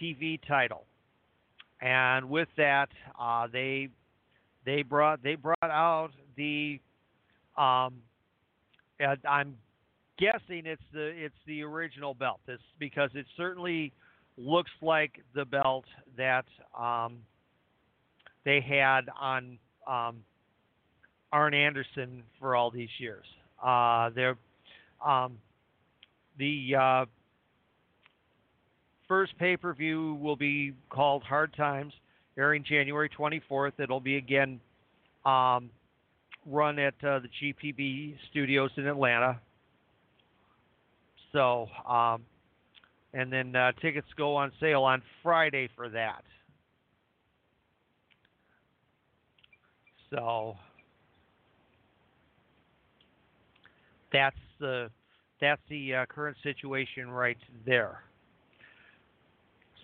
TV 0.00 0.40
title, 0.46 0.84
and 1.80 2.28
with 2.28 2.48
that, 2.56 2.88
uh, 3.20 3.46
they 3.52 3.88
they 4.64 4.82
brought 4.82 5.22
they 5.22 5.34
brought 5.34 5.56
out 5.62 6.10
the 6.36 6.80
um, 7.56 7.94
I'm 9.28 9.56
guessing 10.18 10.62
it's 10.64 10.82
the 10.92 11.06
it's 11.06 11.34
the 11.46 11.62
original 11.62 12.14
belt. 12.14 12.40
This 12.46 12.60
because 12.78 13.10
it 13.14 13.26
certainly 13.36 13.92
looks 14.38 14.70
like 14.82 15.22
the 15.34 15.44
belt 15.44 15.84
that 16.16 16.44
um, 16.78 17.18
they 18.44 18.60
had 18.60 19.02
on 19.18 19.58
um, 19.86 20.16
Arn 21.32 21.54
Anderson 21.54 22.22
for 22.38 22.56
all 22.56 22.70
these 22.70 22.88
years. 22.98 23.24
Uh, 23.62 24.10
they're 24.14 24.36
um, 25.04 25.38
the 26.38 26.74
uh, 26.78 27.04
first 29.08 29.36
pay 29.38 29.56
per 29.56 29.72
view 29.74 30.14
will 30.20 30.36
be 30.36 30.72
called 30.90 31.22
Hard 31.22 31.54
Times, 31.56 31.92
airing 32.38 32.64
January 32.64 33.08
24th. 33.08 33.72
It'll 33.78 34.00
be 34.00 34.16
again 34.16 34.60
um, 35.24 35.70
run 36.46 36.78
at 36.78 36.94
uh, 37.02 37.20
the 37.20 37.28
GPB 37.42 38.16
studios 38.30 38.70
in 38.76 38.86
Atlanta. 38.86 39.40
So, 41.32 41.66
um, 41.88 42.22
and 43.12 43.32
then 43.32 43.54
uh, 43.54 43.72
tickets 43.80 44.06
go 44.16 44.36
on 44.36 44.52
sale 44.60 44.82
on 44.82 45.02
Friday 45.22 45.68
for 45.76 45.88
that. 45.90 46.22
So 50.10 50.56
that's 54.12 54.36
the 54.60 54.90
that's 55.40 55.60
the 55.68 55.94
uh, 55.94 56.06
current 56.06 56.36
situation 56.42 57.10
right 57.10 57.36
there. 57.66 58.02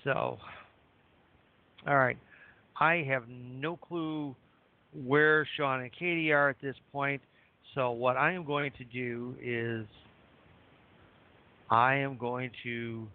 So, 0.04 0.38
all 1.86 1.96
right, 1.96 2.18
I 2.78 3.04
have 3.08 3.24
no 3.28 3.76
clue 3.76 4.34
where 5.04 5.46
Sean 5.56 5.80
and 5.80 5.90
Katie 5.92 6.32
are 6.32 6.48
at 6.48 6.56
this 6.60 6.76
point. 6.92 7.22
So 7.74 7.92
what 7.92 8.16
I 8.16 8.32
am 8.32 8.44
going 8.44 8.72
to 8.78 8.84
do 8.84 9.34
is 9.40 9.86
I 11.70 11.94
am 11.96 12.18
going 12.18 12.50
to 12.64 13.06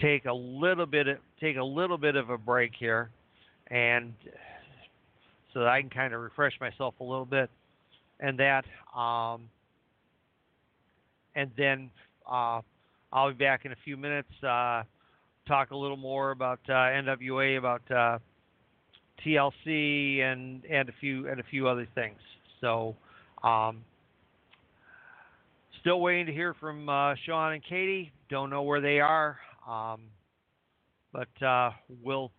take 0.00 0.26
a 0.26 0.32
little 0.32 0.84
bit 0.84 1.08
of, 1.08 1.18
take 1.40 1.56
a 1.56 1.64
little 1.64 1.96
bit 1.96 2.16
of 2.16 2.30
a 2.30 2.36
break 2.36 2.72
here 2.78 3.08
and 3.68 4.12
so 5.54 5.60
that 5.60 5.68
I 5.68 5.80
can 5.80 5.90
kind 5.90 6.12
of 6.12 6.20
refresh 6.20 6.52
myself 6.60 6.94
a 7.00 7.04
little 7.04 7.24
bit 7.24 7.48
and 8.20 8.38
that 8.38 8.64
um, 8.98 9.42
and 11.34 11.50
then 11.56 11.90
uh, 12.30 12.60
I'll 13.12 13.30
be 13.30 13.44
back 13.44 13.64
in 13.64 13.72
a 13.72 13.76
few 13.84 13.96
minutes 13.96 14.30
uh, 14.42 14.84
talk 15.46 15.70
a 15.70 15.76
little 15.76 15.96
more 15.96 16.30
about 16.30 16.60
uh, 16.68 16.72
NWA 16.72 17.58
about 17.58 17.82
uh, 17.90 18.18
TLC 19.24 20.20
and 20.20 20.64
and 20.64 20.88
a 20.88 20.92
few 21.00 21.28
and 21.28 21.40
a 21.40 21.44
few 21.44 21.68
other 21.68 21.86
things. 21.94 22.18
So, 22.60 22.96
um, 23.42 23.84
still 25.80 26.00
waiting 26.00 26.26
to 26.26 26.32
hear 26.32 26.54
from 26.54 26.88
uh, 26.88 27.14
Sean 27.26 27.52
and 27.52 27.62
Katie. 27.62 28.12
Don't 28.28 28.50
know 28.50 28.62
where 28.62 28.80
they 28.80 29.00
are, 29.00 29.38
um, 29.68 30.02
but 31.12 31.42
uh, 31.44 31.70
we'll 32.02 32.30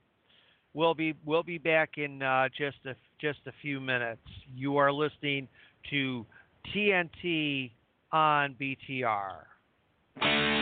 we'll 0.73 0.95
be 0.95 1.13
we'll 1.25 1.43
be 1.43 1.57
back 1.57 1.97
in 1.97 2.21
uh, 2.21 2.49
just 2.57 2.77
a 2.86 2.95
just 3.19 3.39
a 3.47 3.51
few 3.62 3.79
minutes. 3.79 4.21
You 4.55 4.77
are 4.77 4.91
listening 4.91 5.47
to 5.89 6.25
TNT 6.73 7.71
on 8.12 8.55
BTR. 8.59 10.52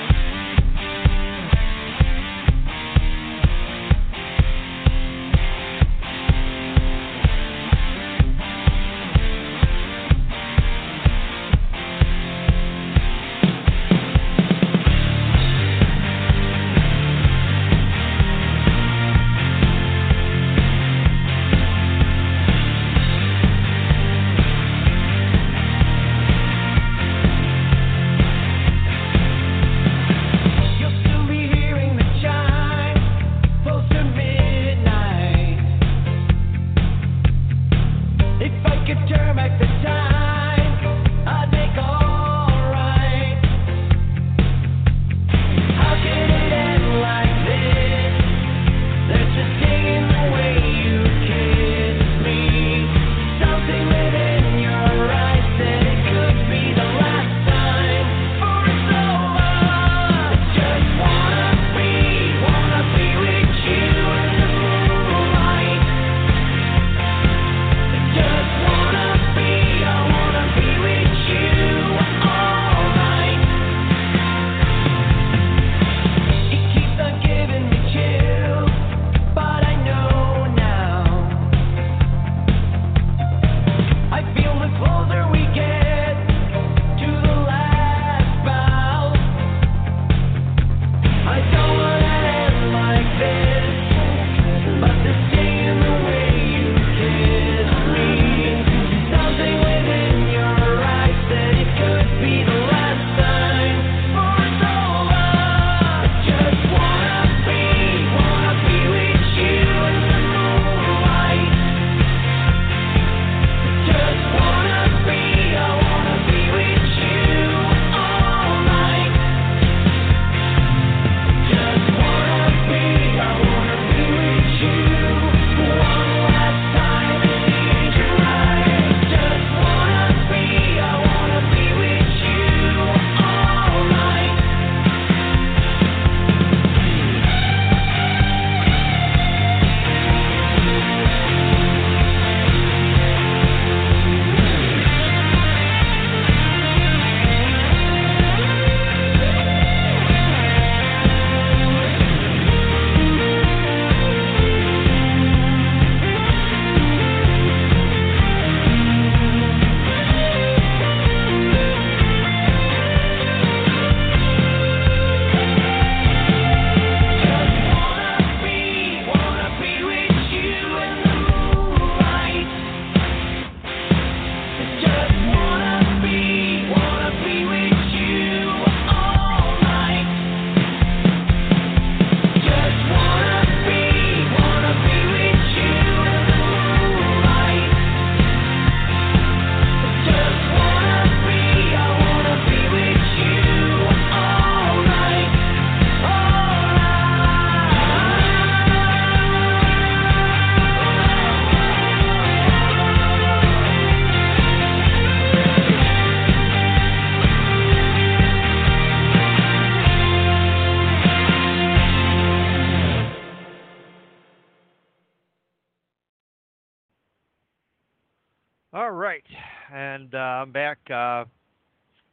Uh, 220.92 221.26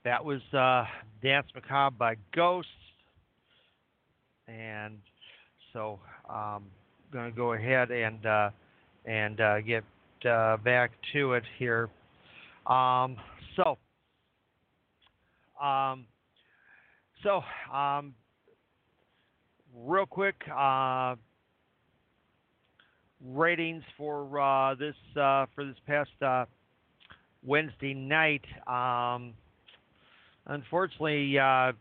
that 0.04 0.24
was 0.24 0.40
uh, 0.54 0.84
Dance 1.22 1.46
Macabre 1.54 1.96
by 1.98 2.14
Ghosts, 2.34 2.70
and 4.46 4.98
so 5.72 5.98
I'm 6.28 6.64
going 7.12 7.30
to 7.30 7.36
go 7.36 7.52
ahead 7.54 7.90
and 7.90 8.24
uh, 8.24 8.50
and 9.04 9.40
uh, 9.40 9.60
get 9.60 9.84
uh, 10.28 10.56
back 10.58 10.92
to 11.12 11.34
it 11.34 11.42
here. 11.58 11.88
Um, 12.66 13.16
so, 13.56 13.78
um, 15.62 16.06
so 17.22 17.42
um, 17.74 18.14
real 19.74 20.06
quick, 20.06 20.36
uh, 20.56 21.16
ratings 23.24 23.82
for 23.96 24.38
uh, 24.38 24.74
this 24.74 24.94
for 25.14 25.64
this 25.64 25.76
past 25.86 26.10
Wednesday 27.44 27.94
night. 27.94 28.44
Um, 28.66 29.34
unfortunately, 30.46 31.38
uh, 31.38 31.72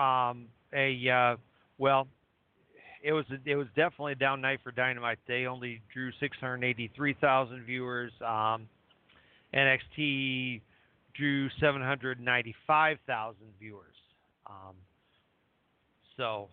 um, 0.00 0.46
a 0.72 1.08
uh, 1.08 1.36
well, 1.78 2.08
it 3.02 3.12
was 3.12 3.24
it 3.44 3.56
was 3.56 3.66
definitely 3.76 4.12
a 4.12 4.16
down 4.16 4.40
night 4.40 4.60
for 4.62 4.72
Dynamite. 4.72 5.18
They 5.26 5.46
only 5.46 5.80
drew 5.92 6.10
683,000 6.20 7.64
viewers. 7.64 8.12
Um, 8.20 8.68
NXT 9.54 10.60
drew 11.14 11.48
795,000 11.60 13.36
viewers. 13.58 13.94
Um, 14.46 14.74
so 16.16 16.48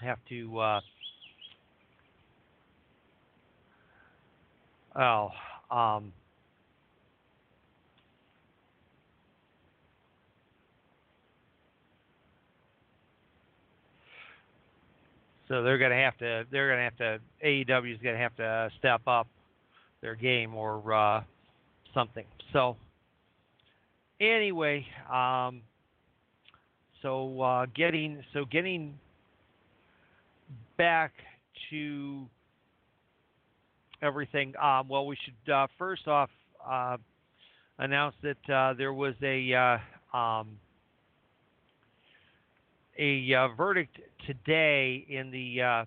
i 0.00 0.04
have 0.04 0.18
to. 0.28 0.58
Uh, 0.58 0.80
oh, 4.96 5.30
um, 5.70 6.12
so 15.48 15.62
they're 15.62 15.78
gonna 15.78 15.94
have 15.94 16.16
to. 16.18 16.44
They're 16.50 16.70
gonna 16.70 16.82
have 16.82 16.96
to. 16.98 17.18
AEW 17.44 17.94
is 17.94 18.00
gonna 18.02 18.18
have 18.18 18.36
to 18.36 18.70
step 18.78 19.00
up 19.06 19.26
their 20.00 20.14
game 20.14 20.54
or 20.54 20.92
uh, 20.92 21.22
something. 21.94 22.26
So 22.52 22.76
anyway, 24.20 24.86
um, 25.12 25.62
so 27.02 27.40
uh, 27.40 27.66
getting 27.74 28.22
so 28.32 28.44
getting 28.44 28.98
back 30.76 31.12
to 31.70 32.26
everything. 34.02 34.54
Um, 34.62 34.88
well, 34.88 35.06
we 35.06 35.16
should 35.24 35.52
uh, 35.52 35.66
first 35.78 36.06
off 36.06 36.30
uh, 36.68 36.96
announce 37.78 38.14
that 38.22 38.52
uh, 38.52 38.74
there 38.74 38.92
was 38.92 39.14
a 39.22 39.54
uh, 40.14 40.16
um, 40.16 40.58
a 42.98 43.34
uh, 43.34 43.48
verdict 43.56 43.98
today 44.26 45.06
in 45.08 45.30
the 45.30 45.84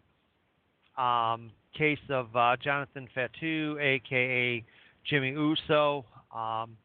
uh, 0.97 1.01
um, 1.01 1.51
case 1.77 1.99
of 2.09 2.27
Jonathan 2.63 3.07
Fatu, 3.13 3.77
aka 3.79 4.63
Jimmy 5.09 5.31
Uso. 5.31 6.05
Um, 6.35 6.77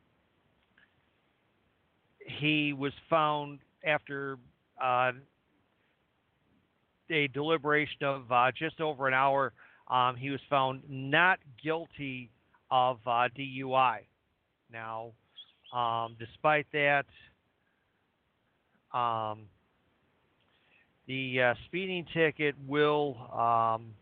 he 2.38 2.72
was 2.72 2.92
found 3.08 3.60
after 3.84 4.38
a 7.10 7.28
deliberation 7.28 8.02
of 8.02 8.30
uh, 8.30 8.50
just 8.56 8.80
over 8.80 9.06
an 9.06 9.14
hour, 9.14 9.52
um, 9.88 10.16
he 10.16 10.30
was 10.30 10.40
found 10.50 10.82
not 10.88 11.38
guilty 11.62 12.30
of 12.70 12.98
uh, 13.06 13.28
DUI. 13.38 13.98
Now, 14.72 15.12
um, 15.72 16.16
despite 16.18 16.66
that, 16.72 17.06
um, 18.92 19.42
the 21.06 21.40
uh, 21.40 21.54
speeding 21.66 22.04
ticket 22.12 22.54
will 22.66 23.16
um, 23.32 23.94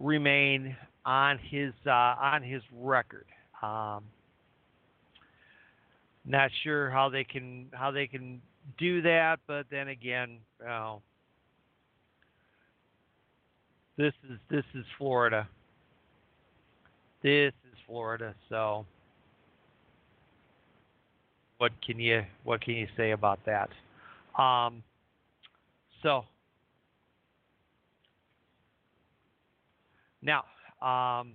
remain 0.00 0.76
on 1.04 1.38
his 1.38 1.72
uh, 1.86 1.90
on 1.90 2.42
his 2.42 2.62
record. 2.72 3.26
Um, 3.62 4.04
not 6.24 6.50
sure 6.62 6.90
how 6.90 7.08
they 7.08 7.24
can 7.24 7.66
how 7.72 7.90
they 7.90 8.06
can 8.06 8.40
do 8.78 9.02
that, 9.02 9.40
but 9.46 9.66
then 9.70 9.88
again, 9.88 10.38
you 10.60 10.66
know, 10.66 11.02
this 13.96 14.12
is 14.30 14.38
this 14.50 14.64
is 14.74 14.84
Florida. 14.96 15.46
This 17.22 17.52
is 17.72 17.78
Florida, 17.86 18.34
so 18.48 18.86
what 21.58 21.72
can 21.84 21.98
you 21.98 22.22
what 22.44 22.60
can 22.60 22.74
you 22.74 22.86
say 22.96 23.10
about 23.12 23.40
that? 23.46 23.68
Um, 24.40 24.82
so 26.04 26.26
now, 30.20 30.40
um, 30.82 31.32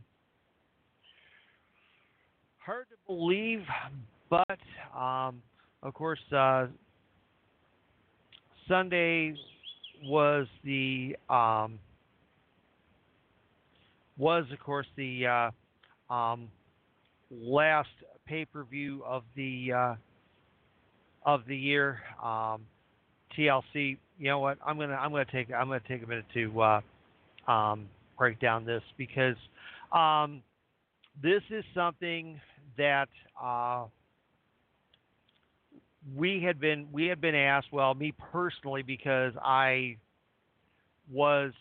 hard 2.59 2.85
to 2.89 2.95
believe, 3.07 3.63
but 4.29 4.45
um, 4.95 5.41
of 5.81 5.95
course, 5.95 6.19
uh, 6.31 6.67
Sunday 8.67 9.33
was 10.03 10.45
the 10.63 11.15
um, 11.31 11.79
was 14.19 14.45
of 14.53 14.59
course 14.59 14.85
the 14.95 15.25
uh, 15.25 16.13
um, 16.13 16.47
last 17.31 17.89
pay 18.27 18.45
per 18.45 18.63
view 18.65 19.01
of 19.03 19.23
the 19.35 19.71
uh, 19.75 19.95
of 21.25 21.41
the 21.47 21.57
year. 21.57 22.01
Um, 22.23 22.61
TLC. 23.37 23.97
You 24.19 24.27
know 24.27 24.39
what? 24.39 24.57
I'm 24.65 24.77
gonna 24.77 24.95
I'm 24.95 25.11
gonna 25.11 25.25
take 25.31 25.51
I'm 25.51 25.67
gonna 25.67 25.79
take 25.87 26.03
a 26.03 26.05
minute 26.07 26.25
to 26.33 26.61
uh, 26.61 26.81
um, 27.51 27.87
break 28.17 28.39
down 28.41 28.65
this 28.65 28.83
because 28.97 29.37
um, 29.93 30.43
this 31.23 31.41
is 31.49 31.63
something 31.73 32.39
that 32.77 33.07
uh, 33.41 33.85
we 36.15 36.43
had 36.43 36.59
been 36.59 36.87
we 36.91 37.05
had 37.05 37.21
been 37.21 37.33
asked. 37.33 37.67
Well, 37.71 37.93
me 37.93 38.13
personally, 38.31 38.81
because 38.81 39.33
I 39.41 39.95
was 41.09 41.53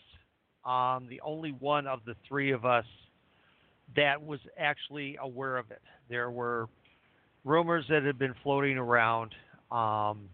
um, 0.64 1.06
the 1.08 1.20
only 1.24 1.52
one 1.52 1.86
of 1.86 2.00
the 2.06 2.16
three 2.26 2.50
of 2.50 2.64
us 2.64 2.84
that 3.94 4.20
was 4.20 4.40
actually 4.58 5.16
aware 5.22 5.56
of 5.56 5.70
it. 5.70 5.80
There 6.10 6.30
were 6.30 6.68
rumors 7.44 7.84
that 7.88 8.02
had 8.02 8.18
been 8.18 8.34
floating 8.42 8.76
around, 8.76 9.34
um, 9.70 10.28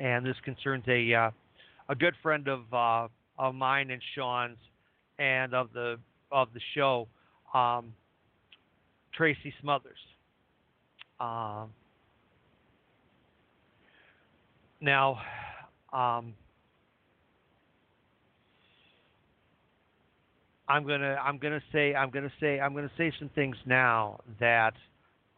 and 0.00 0.24
this 0.24 0.36
concerns 0.44 0.84
a 0.88 1.14
uh, 1.14 1.30
a 1.88 1.94
good 1.94 2.14
friend 2.22 2.48
of 2.48 2.62
uh, 2.72 3.08
of 3.38 3.54
mine 3.54 3.90
and 3.90 4.02
Sean's, 4.14 4.58
and 5.18 5.54
of 5.54 5.68
the 5.72 5.98
of 6.32 6.48
the 6.54 6.60
show, 6.74 7.06
um, 7.54 7.92
Tracy 9.14 9.52
Smothers. 9.60 9.98
Um, 11.20 11.70
now, 14.80 15.18
um, 15.92 16.34
I'm 20.68 20.86
gonna 20.86 21.16
I'm 21.22 21.38
gonna 21.38 21.62
say 21.72 21.94
I'm 21.94 22.10
gonna 22.10 22.32
say 22.40 22.58
I'm 22.58 22.74
gonna 22.74 22.90
say 22.96 23.12
some 23.18 23.28
things 23.34 23.56
now 23.66 24.20
that 24.38 24.74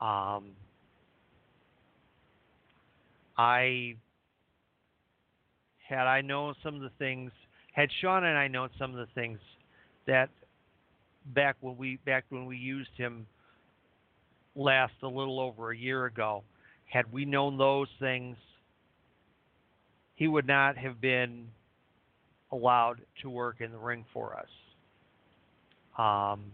um, 0.00 0.50
I 3.36 3.96
had 5.92 6.06
I 6.06 6.22
known 6.22 6.54
some 6.62 6.74
of 6.74 6.80
the 6.80 6.90
things 6.98 7.30
had 7.72 7.88
Sean 8.00 8.24
and 8.24 8.36
I 8.36 8.48
known 8.48 8.70
some 8.78 8.90
of 8.90 8.96
the 8.96 9.12
things 9.14 9.38
that 10.06 10.30
back 11.34 11.56
when 11.60 11.76
we 11.76 11.98
back 12.04 12.24
when 12.30 12.46
we 12.46 12.56
used 12.56 12.90
him 12.96 13.26
last 14.56 14.94
a 15.02 15.06
little 15.06 15.38
over 15.38 15.70
a 15.70 15.76
year 15.76 16.06
ago 16.06 16.42
had 16.86 17.10
we 17.12 17.24
known 17.24 17.58
those 17.58 17.88
things 18.00 18.36
he 20.16 20.28
would 20.28 20.46
not 20.46 20.76
have 20.76 21.00
been 21.00 21.46
allowed 22.52 23.00
to 23.22 23.30
work 23.30 23.60
in 23.60 23.72
the 23.72 23.78
ring 23.78 24.04
for 24.12 24.36
us. 24.36 24.46
Um, 25.98 26.52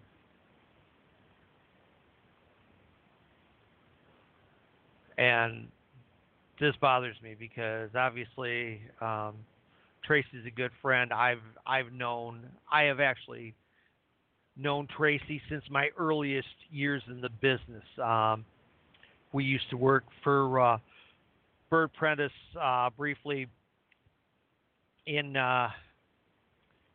and 5.17 5.69
this 6.61 6.75
bothers 6.81 7.17
me 7.23 7.37
because 7.39 7.91
obviously 7.95 8.81
um, 9.01 9.35
Tracy's 10.05 10.47
a 10.47 10.51
good 10.51 10.71
friend. 10.81 11.13
I've 11.13 11.43
I've 11.67 11.93
known 11.93 12.47
I 12.71 12.83
have 12.85 13.01
actually 13.01 13.55
known 14.57 14.89
Tracy 14.97 15.41
since 15.49 15.63
my 15.71 15.89
earliest 15.97 16.49
years 16.71 17.03
in 17.09 17.21
the 17.21 17.29
business. 17.29 17.85
Um, 18.03 18.45
we 19.33 19.45
used 19.45 19.69
to 19.71 19.77
work 19.77 20.05
for 20.25 20.61
uh, 20.61 20.79
Bird 21.71 21.93
Prentice 21.93 22.33
uh, 22.61 22.91
briefly 22.97 23.47
in 25.07 25.37
uh, 25.37 25.69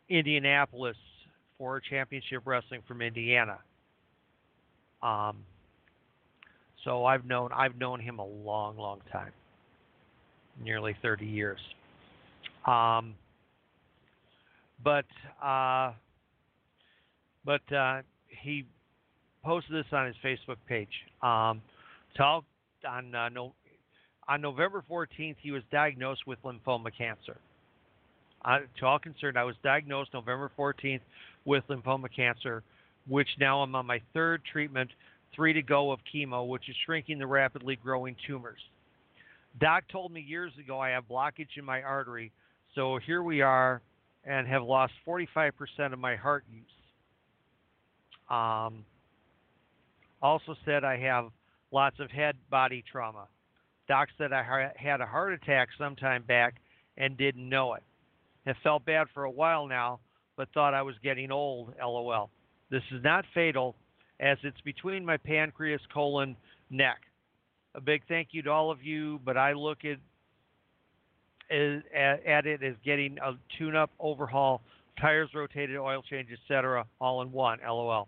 Indianapolis 0.09 0.97
for 1.57 1.79
Championship 1.79 2.41
Wrestling 2.45 2.81
from 2.87 3.01
Indiana. 3.01 3.59
Um, 5.01 5.37
so 6.83 7.05
I've 7.05 7.25
known 7.25 7.51
I've 7.53 7.77
known 7.77 7.99
him 7.99 8.19
a 8.19 8.25
long, 8.25 8.77
long 8.77 9.01
time, 9.11 9.31
nearly 10.61 10.95
30 11.01 11.25
years. 11.25 11.59
Um, 12.65 13.15
but 14.83 15.05
uh, 15.43 15.93
but 17.45 17.61
uh, 17.73 18.01
he 18.27 18.65
posted 19.43 19.75
this 19.75 19.85
on 19.91 20.07
his 20.07 20.15
Facebook 20.23 20.57
page. 20.67 20.89
Um, 21.21 21.61
so 22.17 22.43
on 22.87 23.15
uh, 23.15 23.29
no, 23.29 23.53
on 24.27 24.41
November 24.41 24.83
14th, 24.89 25.35
he 25.41 25.51
was 25.51 25.63
diagnosed 25.71 26.25
with 26.25 26.39
lymphoma 26.43 26.91
cancer. 26.97 27.37
Uh, 28.45 28.59
to 28.79 28.85
all 28.85 28.99
concerned, 28.99 29.37
I 29.37 29.43
was 29.43 29.55
diagnosed 29.63 30.11
November 30.13 30.51
14th 30.57 31.01
with 31.45 31.63
lymphoma 31.69 32.07
cancer, 32.13 32.63
which 33.07 33.27
now 33.39 33.61
I'm 33.61 33.73
on 33.75 33.85
my 33.85 34.01
third 34.13 34.41
treatment, 34.51 34.91
three 35.35 35.53
to 35.53 35.61
go 35.61 35.91
of 35.91 35.99
chemo, 36.13 36.47
which 36.47 36.67
is 36.69 36.75
shrinking 36.85 37.19
the 37.19 37.27
rapidly 37.27 37.77
growing 37.77 38.15
tumors. 38.27 38.59
Doc 39.59 39.83
told 39.91 40.11
me 40.11 40.21
years 40.21 40.51
ago 40.59 40.79
I 40.79 40.89
have 40.89 41.07
blockage 41.07 41.57
in 41.57 41.65
my 41.65 41.81
artery, 41.81 42.31
so 42.75 42.99
here 43.05 43.21
we 43.21 43.41
are 43.41 43.81
and 44.25 44.47
have 44.47 44.63
lost 44.63 44.93
45% 45.07 45.51
of 45.91 45.99
my 45.99 46.15
heart 46.15 46.45
use. 46.49 46.65
Um, 48.29 48.85
also 50.21 50.55
said 50.65 50.83
I 50.83 50.97
have 50.97 51.29
lots 51.71 51.99
of 51.99 52.09
head 52.09 52.35
body 52.49 52.83
trauma. 52.89 53.27
Doc 53.87 54.07
said 54.17 54.31
I 54.31 54.71
had 54.75 55.01
a 55.01 55.05
heart 55.05 55.33
attack 55.33 55.69
sometime 55.77 56.23
back 56.23 56.55
and 56.97 57.17
didn't 57.17 57.47
know 57.47 57.73
it. 57.73 57.83
Have 58.45 58.55
felt 58.63 58.85
bad 58.85 59.07
for 59.13 59.25
a 59.25 59.31
while 59.31 59.67
now, 59.67 59.99
but 60.35 60.47
thought 60.53 60.73
I 60.73 60.81
was 60.81 60.95
getting 61.03 61.31
old. 61.31 61.73
LOL. 61.79 62.29
This 62.69 62.83
is 62.91 63.03
not 63.03 63.25
fatal, 63.33 63.75
as 64.19 64.37
it's 64.43 64.59
between 64.61 65.05
my 65.05 65.17
pancreas, 65.17 65.81
colon, 65.93 66.35
neck. 66.69 67.01
A 67.75 67.81
big 67.81 68.03
thank 68.07 68.29
you 68.31 68.41
to 68.43 68.51
all 68.51 68.71
of 68.71 68.83
you, 68.83 69.19
but 69.25 69.37
I 69.37 69.53
look 69.53 69.79
at 69.85 69.97
at 71.51 72.45
it 72.47 72.63
as 72.63 72.73
getting 72.83 73.17
a 73.19 73.33
tune-up, 73.57 73.91
overhaul, 73.99 74.61
tires 74.99 75.29
rotated, 75.35 75.77
oil 75.77 76.01
change, 76.01 76.29
etc., 76.31 76.85
all 76.99 77.21
in 77.21 77.31
one. 77.31 77.59
LOL. 77.65 78.07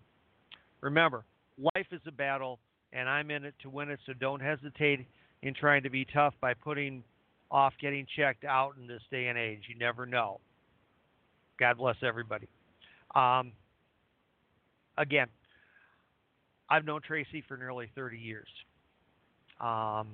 Remember, 0.82 1.26
life 1.57 1.88
is 1.91 2.01
a 2.07 2.11
battle, 2.11 2.59
and 2.93 3.09
I'm 3.09 3.30
in 3.32 3.43
it 3.43 3.53
to 3.61 3.70
win 3.70 3.89
it. 3.89 3.99
So 4.05 4.13
don't 4.13 4.41
hesitate 4.41 5.05
in 5.41 5.53
trying 5.53 5.84
to 5.84 5.89
be 5.89 6.05
tough 6.05 6.34
by 6.41 6.53
putting 6.53 7.03
off 7.51 7.74
getting 7.80 8.07
checked 8.16 8.45
out 8.45 8.74
in 8.80 8.88
this 8.88 9.01
day 9.11 9.28
and 9.28 9.38
age. 9.38 9.63
You 9.68 9.78
never 9.78 10.05
know. 10.05 10.39
God 11.59 11.78
bless 11.78 11.97
everybody. 12.03 12.47
Um, 13.13 13.51
again, 14.97 15.28
I've 16.70 16.86
known 16.86 17.01
Tracy 17.01 17.43
for 17.47 17.57
nearly 17.57 17.89
30 17.95 18.18
years. 18.18 18.47
Um, 19.60 20.08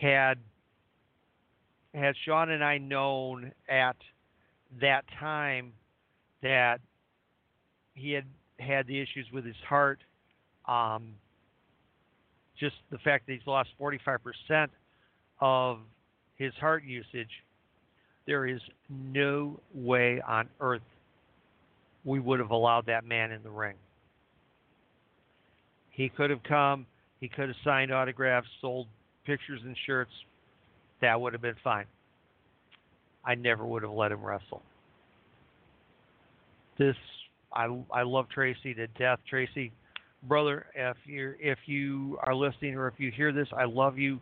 had 0.00 0.38
had 1.94 2.14
Sean 2.24 2.50
and 2.50 2.64
I 2.64 2.78
known 2.78 3.52
at 3.68 3.96
that 4.80 5.04
time 5.18 5.72
that 6.42 6.80
he 7.94 8.12
had 8.12 8.24
had 8.58 8.86
the 8.86 9.00
issues 9.00 9.26
with 9.32 9.44
his 9.44 9.56
heart, 9.68 10.00
um, 10.66 11.14
just 12.58 12.76
the 12.90 12.98
fact 12.98 13.26
that 13.26 13.32
he's 13.32 13.46
lost 13.46 13.70
45% 13.80 14.68
of 15.40 15.78
his 16.36 16.54
heart 16.54 16.84
usage, 16.84 17.30
there 18.26 18.46
is 18.46 18.60
no 18.88 19.58
way 19.74 20.20
on 20.26 20.48
earth 20.60 20.82
we 22.04 22.20
would 22.20 22.38
have 22.38 22.50
allowed 22.50 22.86
that 22.86 23.04
man 23.04 23.32
in 23.32 23.42
the 23.42 23.50
ring. 23.50 23.74
He 25.90 26.08
could 26.08 26.30
have 26.30 26.42
come, 26.42 26.86
he 27.20 27.28
could 27.28 27.48
have 27.48 27.56
signed 27.62 27.92
autographs, 27.92 28.48
sold 28.60 28.86
pictures 29.24 29.60
and 29.64 29.76
shirts. 29.86 30.10
That 31.00 31.20
would 31.20 31.32
have 31.32 31.42
been 31.42 31.56
fine. 31.62 31.86
I 33.24 33.34
never 33.34 33.64
would 33.64 33.82
have 33.82 33.92
let 33.92 34.12
him 34.12 34.22
wrestle. 34.22 34.62
This 36.78 36.96
I 37.52 37.68
I 37.92 38.02
love 38.02 38.26
Tracy 38.32 38.74
to 38.74 38.86
death. 38.86 39.18
Tracy, 39.28 39.72
brother, 40.22 40.66
if 40.74 40.96
you 41.04 41.34
if 41.38 41.58
you 41.66 42.18
are 42.22 42.34
listening 42.34 42.76
or 42.76 42.88
if 42.88 42.94
you 42.98 43.10
hear 43.10 43.32
this, 43.32 43.48
I 43.56 43.64
love 43.64 43.98
you. 43.98 44.18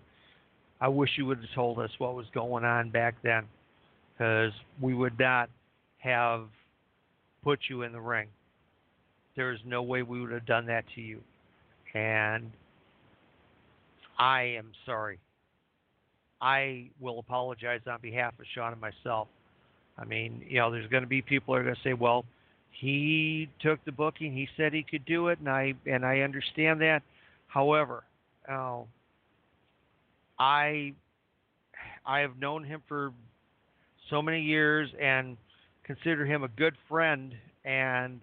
I 0.80 0.88
wish 0.88 1.11
you 1.16 1.26
would 1.26 1.38
have 1.38 1.55
told 1.55 1.78
us 1.78 1.90
what 1.99 2.14
was 2.14 2.26
going 2.32 2.64
on 2.64 2.90
back 2.90 3.16
then, 3.22 3.44
because 4.12 4.53
we 4.80 4.94
would 4.94 5.18
not 5.18 5.51
have 5.99 6.46
put 7.42 7.61
you 7.68 7.82
in 7.82 7.92
the 7.92 8.01
ring. 8.01 8.28
There 9.36 9.53
is 9.53 9.59
no 9.64 9.82
way 9.82 10.03
we 10.03 10.20
would 10.20 10.32
have 10.32 10.46
done 10.46 10.66
that 10.66 10.84
to 10.94 11.01
you, 11.01 11.20
and 11.94 12.51
I 14.19 14.43
am 14.43 14.73
sorry. 14.85 15.19
I 16.41 16.91
will 17.01 17.19
apologize 17.19 17.81
on 17.91 18.01
behalf 18.01 18.35
of 18.39 18.47
Sean 18.55 18.73
and 18.73 18.81
myself. 18.81 19.29
I 19.99 20.05
mean, 20.05 20.45
you 20.49 20.59
know, 20.59 20.71
there's 20.71 20.89
going 20.89 21.03
to 21.03 21.09
be 21.09 21.23
people 21.23 21.55
who 21.55 21.61
are 21.61 21.64
going 21.64 21.75
to 21.75 21.81
say, 21.83 21.93
well, 21.93 22.25
he 22.71 23.49
took 23.61 23.85
the 23.85 23.93
booking. 23.93 24.33
He 24.33 24.49
said 24.57 24.73
he 24.73 24.85
could 24.85 25.05
do 25.05 25.29
it, 25.29 25.41
and 25.41 25.49
I 25.49 25.75
and 25.87 26.05
I 26.05 26.21
understand 26.21 26.81
that. 26.81 27.03
However, 27.49 28.05
uh, 28.49 28.83
I 30.39 30.93
I 32.07 32.21
have 32.21 32.39
known 32.39 32.62
him 32.62 32.83
for 32.87 33.12
so 34.11 34.23
many 34.23 34.41
years 34.41 34.89
and 35.01 35.37
consider 35.85 36.25
him 36.25 36.45
a 36.45 36.49
good 36.49 36.75
friend. 36.89 37.35
And 37.64 38.21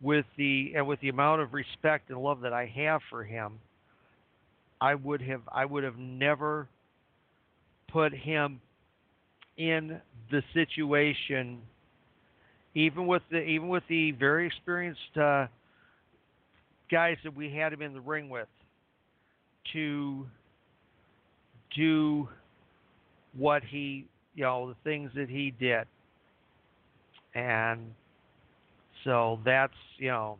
with 0.00 0.26
the 0.36 0.72
and 0.74 0.86
with 0.86 1.00
the 1.00 1.08
amount 1.08 1.42
of 1.42 1.54
respect 1.54 2.10
and 2.10 2.20
love 2.20 2.40
that 2.40 2.52
I 2.52 2.66
have 2.74 3.02
for 3.08 3.22
him, 3.22 3.60
I 4.82 4.96
would 4.96 5.22
have 5.22 5.42
I 5.52 5.64
would 5.64 5.84
have 5.84 5.96
never 5.96 6.66
put 7.92 8.12
him 8.12 8.60
in 9.56 10.00
the 10.32 10.42
situation 10.52 11.60
even 12.74 13.06
with 13.06 13.22
the 13.30 13.40
even 13.42 13.68
with 13.68 13.84
the 13.88 14.10
very 14.10 14.44
experienced 14.44 15.16
uh, 15.16 15.46
guys 16.90 17.16
that 17.22 17.36
we 17.36 17.54
had 17.54 17.72
him 17.72 17.80
in 17.80 17.92
the 17.92 18.00
ring 18.00 18.28
with, 18.28 18.48
to 19.72 20.26
do 21.76 22.28
what 23.38 23.62
he 23.62 24.06
you 24.34 24.42
know 24.42 24.68
the 24.68 24.76
things 24.82 25.12
that 25.14 25.28
he 25.28 25.52
did, 25.60 25.86
and 27.36 27.94
so 29.04 29.38
that's 29.44 29.72
you 29.98 30.08
know 30.08 30.38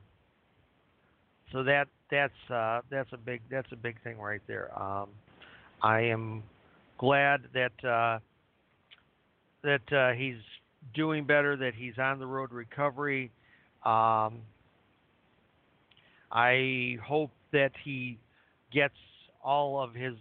so 1.53 1.63
that 1.65 1.89
that's 2.11 2.51
uh, 2.51 2.81
that's 2.91 3.13
a 3.13 3.17
big 3.17 3.41
that's 3.51 3.71
a 3.73 3.77
big 3.77 4.03
thing 4.03 4.19
right 4.19 4.41
there. 4.47 4.71
Um, 4.81 5.09
I 5.83 6.01
am 6.01 6.43
glad 6.99 7.43
that 7.55 7.85
uh, 7.85 8.19
that 9.63 9.93
uh, 9.93 10.13
he's 10.17 10.41
doing 10.95 11.25
better, 11.25 11.57
that 11.57 11.75
he's 11.75 11.99
on 11.99 12.19
the 12.19 12.27
road 12.27 12.53
recovery. 12.53 13.31
Um, 13.85 14.41
I 16.31 16.97
hope 17.05 17.31
that 17.53 17.73
he 17.85 18.19
gets 18.73 18.95
all 19.45 19.83
of 19.83 19.95
his 19.95 20.15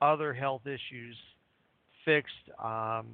other 0.00 0.32
health 0.32 0.62
issues 0.66 1.16
fixed. 2.04 2.32
Um, 2.62 3.06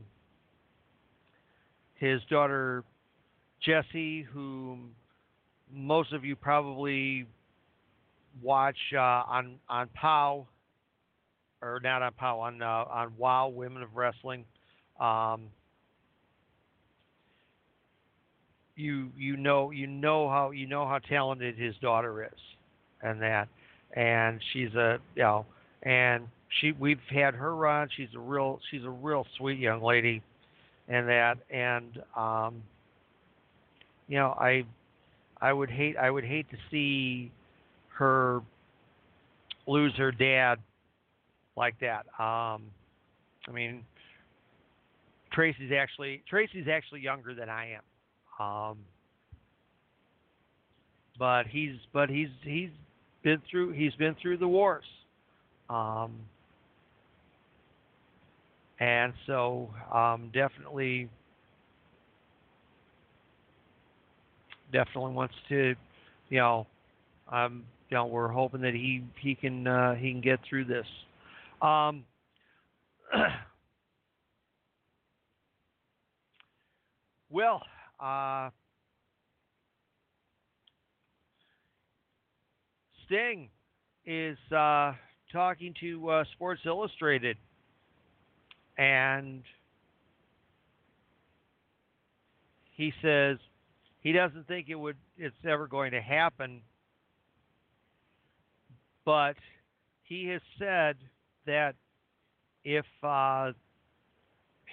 his 1.94 2.20
daughter 2.30 2.84
Jessie, 3.60 4.22
whom 4.22 4.92
most 5.72 6.12
of 6.12 6.24
you 6.24 6.36
probably 6.36 7.26
watch 8.42 8.76
uh, 8.94 8.98
on 8.98 9.56
on 9.68 9.88
POW, 9.94 10.46
or 11.62 11.80
not 11.82 12.02
on 12.02 12.12
POW, 12.12 12.40
on 12.40 12.62
uh, 12.62 12.66
on 12.66 13.12
WOW, 13.18 13.48
Women 13.48 13.82
of 13.82 13.94
Wrestling. 13.94 14.44
Um, 15.00 15.42
you 18.80 19.10
you 19.16 19.36
know 19.36 19.70
you 19.70 19.86
know 19.86 20.28
how 20.28 20.50
you 20.50 20.66
know 20.66 20.86
how 20.86 20.98
talented 20.98 21.58
his 21.58 21.74
daughter 21.82 22.24
is, 22.24 22.40
and 23.02 23.20
that, 23.22 23.48
and 23.94 24.40
she's 24.52 24.74
a 24.74 24.98
you 25.14 25.22
know, 25.22 25.46
and 25.82 26.26
she 26.60 26.72
we've 26.72 26.98
had 27.10 27.34
her 27.34 27.66
on. 27.66 27.88
She's 27.96 28.08
a 28.14 28.18
real 28.18 28.58
she's 28.70 28.84
a 28.84 28.90
real 28.90 29.26
sweet 29.36 29.58
young 29.58 29.82
lady, 29.82 30.22
and 30.88 31.08
that 31.08 31.38
and 31.50 32.02
um, 32.16 32.62
you 34.08 34.16
know 34.16 34.34
I 34.38 34.64
I 35.40 35.52
would 35.52 35.70
hate 35.70 35.96
I 35.96 36.10
would 36.10 36.24
hate 36.24 36.48
to 36.50 36.56
see 36.70 37.30
her 37.88 38.40
lose 39.66 39.92
her 39.96 40.12
dad 40.12 40.58
like 41.56 41.78
that. 41.80 42.06
Um, 42.18 42.62
I 43.48 43.52
mean, 43.52 43.82
Tracy's 45.32 45.72
actually 45.72 46.22
Tracy's 46.28 46.66
actually 46.68 47.00
younger 47.00 47.34
than 47.34 47.48
I 47.48 47.76
am. 47.76 48.46
Um, 48.46 48.78
but 51.18 51.46
he's 51.46 51.76
but 51.92 52.08
he's 52.08 52.28
he's 52.42 52.70
been 53.22 53.40
through 53.50 53.72
he's 53.72 53.94
been 53.94 54.16
through 54.20 54.38
the 54.38 54.48
wars. 54.48 54.84
Um, 55.68 56.12
and 58.80 59.12
so 59.26 59.68
um, 59.94 60.30
definitely 60.32 61.08
definitely 64.72 65.12
wants 65.12 65.34
to, 65.48 65.74
you 66.28 66.38
know, 66.38 66.66
um, 67.30 67.64
you 67.88 67.96
know, 67.96 68.06
we're 68.06 68.28
hoping 68.28 68.60
that 68.62 68.74
he 68.74 69.04
he 69.20 69.34
can 69.34 69.66
uh, 69.66 69.94
he 69.94 70.12
can 70.12 70.20
get 70.20 70.38
through 70.48 70.64
this. 70.64 70.86
Um, 71.60 72.04
well, 77.30 77.62
uh, 77.98 78.50
Sting 83.06 83.48
is 84.06 84.38
uh, 84.56 84.92
talking 85.32 85.74
to 85.80 86.10
uh, 86.10 86.24
Sports 86.32 86.60
Illustrated, 86.64 87.36
and 88.78 89.42
he 92.76 92.92
says 93.02 93.36
he 94.00 94.12
doesn't 94.12 94.46
think 94.48 94.68
it 94.68 94.74
would 94.74 94.96
it's 95.16 95.34
ever 95.46 95.66
going 95.66 95.92
to 95.92 96.00
happen, 96.00 96.62
but 99.04 99.36
he 100.02 100.28
has 100.28 100.40
said 100.58 100.96
that 101.46 101.74
if 102.64 102.86
uh, 103.02 103.52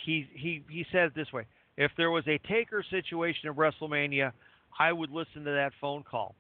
he 0.06 0.28
he 0.34 0.64
he 0.70 0.86
said 0.92 1.12
this 1.16 1.32
way, 1.34 1.46
if 1.78 1.92
there 1.98 2.10
was 2.10 2.24
a 2.28 2.40
taker 2.48 2.84
situation 2.90 3.50
of 3.50 3.56
WrestleMania, 3.56 4.32
I 4.80 4.92
would 4.92 5.12
listen 5.12 5.44
to 5.44 5.52
that 5.52 5.72
phone 5.80 6.04
call. 6.04 6.36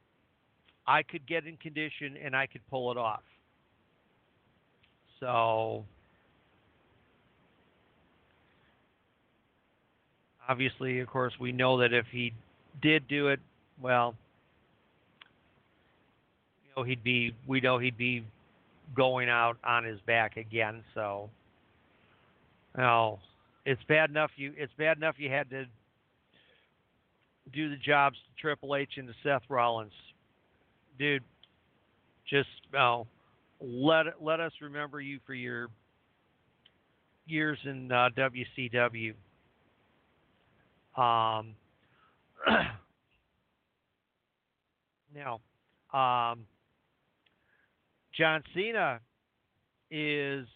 I 0.85 1.03
could 1.03 1.27
get 1.27 1.45
in 1.45 1.57
condition 1.57 2.15
and 2.23 2.35
I 2.35 2.47
could 2.47 2.61
pull 2.69 2.91
it 2.91 2.97
off. 2.97 3.23
So 5.19 5.83
obviously, 10.47 10.99
of 11.01 11.07
course, 11.07 11.33
we 11.39 11.51
know 11.51 11.79
that 11.79 11.91
if 11.91 12.05
he 12.11 12.31
did 12.81 13.07
do 13.07 13.29
it, 13.29 13.39
well, 13.81 14.15
you 16.63 16.69
know, 16.75 16.83
he'd 16.83 17.03
be 17.03 17.33
we 17.45 17.61
know 17.61 17.77
he'd 17.77 17.97
be 17.97 18.23
going 18.95 19.29
out 19.29 19.57
on 19.63 19.83
his 19.83 19.99
back 20.01 20.37
again. 20.37 20.83
So, 20.93 21.29
you 22.75 22.83
know, 22.83 23.19
it's 23.65 23.81
bad 23.87 24.09
enough 24.09 24.31
you 24.35 24.53
it's 24.57 24.73
bad 24.77 24.97
enough 24.97 25.15
you 25.17 25.29
had 25.29 25.49
to 25.49 25.65
do 27.53 27.69
the 27.69 27.77
jobs 27.77 28.17
to 28.17 28.41
Triple 28.41 28.75
H 28.75 28.91
and 28.97 29.07
to 29.07 29.13
Seth 29.23 29.43
Rollins, 29.49 29.93
dude. 30.99 31.23
Just 32.29 32.49
you 32.71 32.79
know, 32.79 33.07
let 33.61 34.05
let 34.21 34.39
us 34.39 34.51
remember 34.61 35.01
you 35.01 35.19
for 35.25 35.33
your 35.33 35.67
years 37.25 37.57
in 37.65 37.91
uh, 37.91 38.09
WCW. 38.17 39.13
Um, 40.95 41.55
now, 45.15 45.39
um, 45.93 46.45
John 48.17 48.41
Cena 48.53 48.99
is 49.91 50.47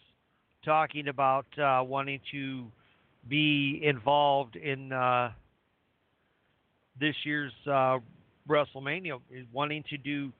talking 0.64 1.08
about 1.08 1.46
uh, 1.58 1.82
wanting 1.84 2.20
to 2.32 2.66
be 3.28 3.80
involved 3.82 4.56
in 4.56 4.92
uh, 4.92 5.30
this 6.98 7.14
year's 7.24 7.52
uh, 7.66 7.98
WrestleMania, 8.48 9.20
wanting 9.52 9.84
to 9.90 9.96
do 9.96 10.32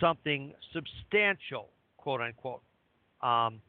something 0.00 0.52
substantial, 0.72 1.68
quote 1.96 2.20
unquote. 2.20 2.62
Um, 3.22 3.60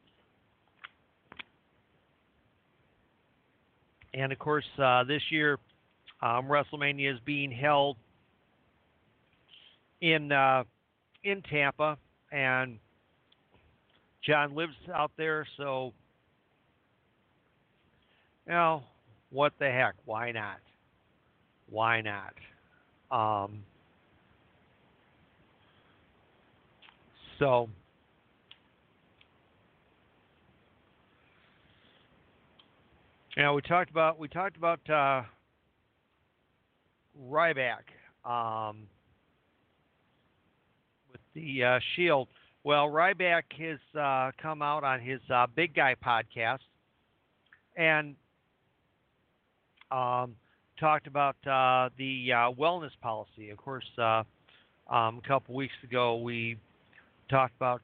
and 4.12 4.32
of 4.32 4.38
course, 4.38 4.64
uh, 4.82 5.04
this 5.04 5.22
year, 5.30 5.58
um, 6.24 6.46
WrestleMania 6.46 7.12
is 7.12 7.20
being 7.26 7.52
held 7.52 7.98
in 10.00 10.32
uh, 10.32 10.64
in 11.22 11.42
Tampa, 11.42 11.98
and 12.32 12.78
John 14.26 14.54
lives 14.54 14.74
out 14.92 15.10
there, 15.18 15.46
so 15.58 15.92
know 18.46 18.82
what 19.30 19.52
the 19.58 19.70
heck? 19.70 19.94
Why 20.06 20.32
not? 20.32 20.60
Why 21.68 22.00
not? 22.00 22.34
Um, 23.10 23.62
so. 27.38 27.68
Yeah, 33.36 33.52
we 33.52 33.60
talked 33.62 33.90
about 33.90 34.18
we 34.18 34.28
talked 34.28 34.56
about 34.56 34.88
uh, 34.88 35.22
Ryback 37.20 37.84
um, 38.24 38.86
with 41.12 41.20
the 41.34 41.64
uh, 41.64 41.78
Shield. 41.94 42.28
Well, 42.64 42.86
Ryback 42.88 43.42
has 43.58 43.78
uh, 43.98 44.32
come 44.40 44.62
out 44.62 44.84
on 44.84 45.00
his 45.00 45.20
uh, 45.32 45.46
Big 45.54 45.74
Guy 45.74 45.94
podcast 46.04 46.60
and 47.76 48.16
um, 49.90 50.34
talked 50.80 51.06
about 51.06 51.36
uh, 51.46 51.90
the 51.98 52.32
uh, 52.32 52.52
wellness 52.52 52.90
policy. 53.02 53.50
Of 53.50 53.58
course, 53.58 53.84
uh, 53.98 54.22
um, 54.88 55.20
a 55.22 55.28
couple 55.28 55.54
weeks 55.54 55.74
ago 55.82 56.16
we 56.16 56.56
talked 57.28 57.54
about 57.56 57.82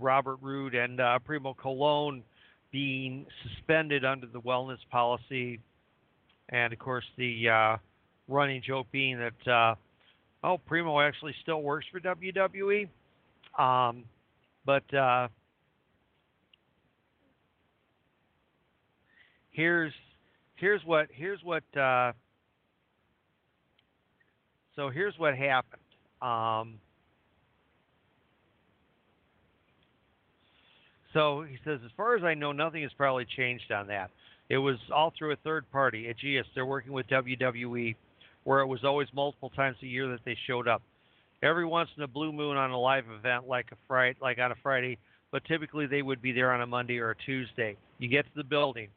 Robert 0.00 0.38
Roode 0.42 0.74
and 0.74 1.00
Primo 1.24 1.54
Colon 1.54 2.22
being 2.70 3.26
suspended 3.42 4.04
under 4.04 4.26
the 4.26 4.40
wellness 4.40 4.78
policy, 4.90 5.58
and 6.50 6.72
of 6.72 6.78
course 6.78 7.04
the 7.16 7.78
running 8.28 8.62
joke 8.64 8.86
being 8.92 9.18
that 9.18 9.50
uh, 9.50 9.74
oh 10.44 10.58
Primo 10.58 11.00
actually 11.00 11.34
still 11.42 11.62
works 11.62 11.86
for 11.90 12.00
WWE, 12.00 12.88
um, 13.58 14.04
but 14.64 14.94
uh, 14.94 15.28
here's 19.50 19.92
here's 20.56 20.82
what 20.84 21.08
here's 21.12 21.40
what 21.42 21.64
uh, 21.76 22.12
so 24.76 24.90
here's 24.90 25.14
what 25.18 25.36
happened. 25.36 25.82
Um, 26.22 26.78
So 31.12 31.42
he 31.42 31.56
says, 31.64 31.80
as 31.84 31.90
far 31.96 32.16
as 32.16 32.24
I 32.24 32.34
know, 32.34 32.52
nothing 32.52 32.82
has 32.82 32.92
probably 32.96 33.26
changed 33.36 33.72
on 33.72 33.86
that. 33.88 34.10
It 34.48 34.58
was 34.58 34.76
all 34.94 35.12
through 35.18 35.32
a 35.32 35.36
third 35.36 35.70
party. 35.70 36.06
Aegis, 36.08 36.46
they're 36.54 36.66
working 36.66 36.92
with 36.92 37.06
WWE, 37.08 37.96
where 38.48 38.60
it 38.60 38.66
was 38.66 38.82
always 38.82 39.08
multiple 39.12 39.50
times 39.50 39.76
a 39.82 39.86
year 39.86 40.08
that 40.08 40.20
they 40.24 40.34
showed 40.46 40.66
up. 40.66 40.80
Every 41.42 41.66
once 41.66 41.90
in 41.98 42.02
a 42.02 42.08
blue 42.08 42.32
moon 42.32 42.56
on 42.56 42.70
a 42.70 42.80
live 42.80 43.04
event, 43.10 43.46
like 43.46 43.66
a 43.72 43.76
Friday, 43.86 44.16
like 44.22 44.38
on 44.38 44.52
a 44.52 44.54
Friday, 44.62 44.96
but 45.30 45.44
typically 45.44 45.84
they 45.86 46.00
would 46.00 46.22
be 46.22 46.32
there 46.32 46.50
on 46.52 46.62
a 46.62 46.66
Monday 46.66 46.96
or 46.96 47.10
a 47.10 47.14
Tuesday. 47.26 47.76
You 47.98 48.08
get 48.08 48.24
to 48.24 48.30
the 48.34 48.42
building. 48.42 48.88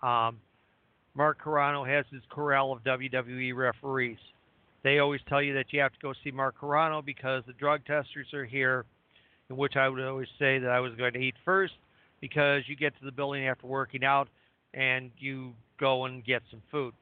Um, 0.00 0.38
Mark 1.16 1.42
Carrano 1.44 1.84
has 1.88 2.04
his 2.12 2.22
corral 2.30 2.72
of 2.72 2.84
WWE 2.84 3.52
referees. 3.56 4.18
They 4.84 5.00
always 5.00 5.22
tell 5.28 5.42
you 5.42 5.54
that 5.54 5.72
you 5.72 5.80
have 5.80 5.92
to 5.94 5.98
go 6.00 6.12
see 6.22 6.30
Mark 6.30 6.54
Carrano 6.60 7.04
because 7.04 7.42
the 7.48 7.54
drug 7.54 7.84
testers 7.84 8.32
are 8.32 8.44
here 8.44 8.84
in 9.50 9.56
which 9.56 9.74
I 9.74 9.88
would 9.88 10.00
always 10.04 10.28
say 10.38 10.60
that 10.60 10.70
I 10.70 10.78
was 10.78 10.92
going 10.94 11.14
to 11.14 11.18
eat 11.18 11.34
first 11.44 11.74
because 12.20 12.62
you 12.68 12.76
get 12.76 12.96
to 13.00 13.04
the 13.04 13.10
building 13.10 13.48
after 13.48 13.66
working 13.66 14.04
out 14.04 14.28
and 14.72 15.10
you 15.18 15.54
go 15.80 16.04
and 16.04 16.24
get 16.24 16.42
some 16.52 16.62
food. 16.70 16.94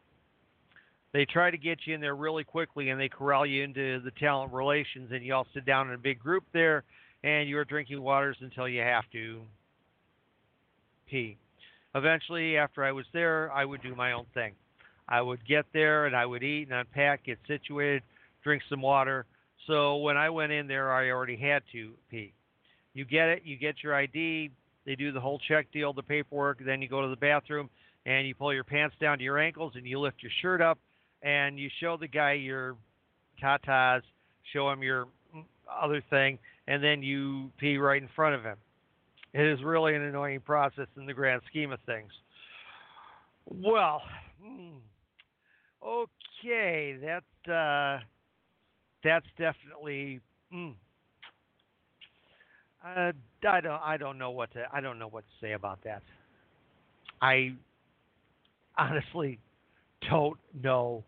They 1.17 1.25
try 1.25 1.51
to 1.51 1.57
get 1.57 1.79
you 1.87 1.95
in 1.95 2.03
there 2.03 2.15
really 2.15 2.45
quickly 2.45 2.91
and 2.91 3.01
they 3.01 3.09
corral 3.09 3.47
you 3.47 3.65
into 3.65 4.01
the 4.01 4.11
talent 4.21 4.53
relations 4.53 5.11
and 5.13 5.25
you 5.25 5.33
all 5.33 5.47
sit 5.55 5.65
down 5.65 5.89
in 5.89 5.95
a 5.95 5.99
big 5.99 6.19
group 6.19 6.45
there 6.53 6.85
and 7.25 7.49
you're 7.49 7.65
drinking 7.65 8.03
waters 8.03 8.37
until 8.43 8.69
you 8.69 8.83
have 8.83 9.05
to 9.13 9.41
pee. 11.09 11.39
Eventually, 11.95 12.59
after 12.59 12.85
I 12.85 12.93
was 12.93 13.07
there, 13.15 13.51
I 13.51 13.65
would 13.65 13.81
do 13.81 13.95
my 13.95 14.13
own 14.13 14.27
thing. 14.35 14.53
I 15.09 15.23
would 15.23 15.43
get 15.49 15.65
there 15.73 16.05
and 16.05 16.15
I 16.15 16.27
would 16.27 16.43
eat 16.43 16.69
and 16.69 16.81
unpack, 16.81 17.25
get 17.25 17.39
situated, 17.49 18.03
drink 18.45 18.63
some 18.69 18.83
water. 18.83 19.25
So 19.67 19.97
when 19.97 20.19
I 20.19 20.29
went 20.29 20.53
in 20.53 20.67
there, 20.67 20.93
I 20.93 21.09
already 21.09 21.37
had 21.37 21.63
to 21.73 21.93
pee. 22.11 22.35
You 22.93 23.07
get 23.07 23.31
it, 23.31 23.43
you 23.43 23.57
get 23.57 23.77
your 23.83 23.95
ID, 23.95 24.51
they 24.85 24.97
do 24.97 25.13
the 25.13 25.21
whole 25.21 25.41
check 25.49 25.73
deal, 25.73 25.95
the 25.95 26.03
paperwork, 26.03 26.59
then 26.63 26.83
you 26.83 26.89
go 26.89 27.01
to 27.01 27.09
the 27.09 27.17
bathroom 27.17 27.71
and 28.05 28.29
you 28.29 28.35
pull 28.35 28.53
your 28.53 28.65
pants 28.65 28.97
down 29.01 29.17
to 29.17 29.25
your 29.25 29.39
ankles 29.39 29.73
and 29.77 29.87
you 29.87 29.99
lift 29.99 30.23
your 30.23 30.33
shirt 30.43 30.61
up 30.61 30.79
and 31.23 31.59
you 31.59 31.69
show 31.81 31.97
the 31.97 32.09
guy 32.09 32.33
your 32.33 32.77
tatas, 33.43 34.03
show 34.53 34.71
him 34.71 34.83
your 34.83 35.09
other 35.71 36.03
thing, 36.11 36.39
and 36.69 36.83
then 36.83 37.03
you 37.03 37.51
pee 37.59 37.77
right 37.77 38.03
in 38.03 38.09
front 38.15 38.35
of 38.35 38.43
him. 38.43 38.57
It 39.33 39.47
is 39.47 39.63
really 39.63 39.95
an 39.95 40.03
annoying 40.03 40.41
process 40.41 40.87
in 40.97 41.07
the 41.07 41.13
grand 41.13 41.43
scheme 41.49 41.73
of 41.73 41.81
things. 41.85 42.11
Well, 43.49 44.03
hmm, 44.43 44.77
okay, 45.85 46.97
that 47.03 47.53
uh, 47.53 48.01
that's 49.05 49.27
definitely. 49.39 50.21
Mm, 50.53 50.75
uh, 52.85 53.13
I 53.49 53.61
don't. 53.61 53.81
I 53.83 53.97
don't 53.97 54.19
know 54.19 54.31
what 54.31 54.53
to. 54.55 54.65
I 54.73 54.81
don't 54.81 54.99
know 54.99 55.09
what 55.09 55.25
to 55.25 55.47
say 55.47 55.53
about 55.53 55.81
that. 55.85 56.03
I 57.21 57.53
honestly 58.79 59.39
don't 60.09 60.39
know 60.63 61.05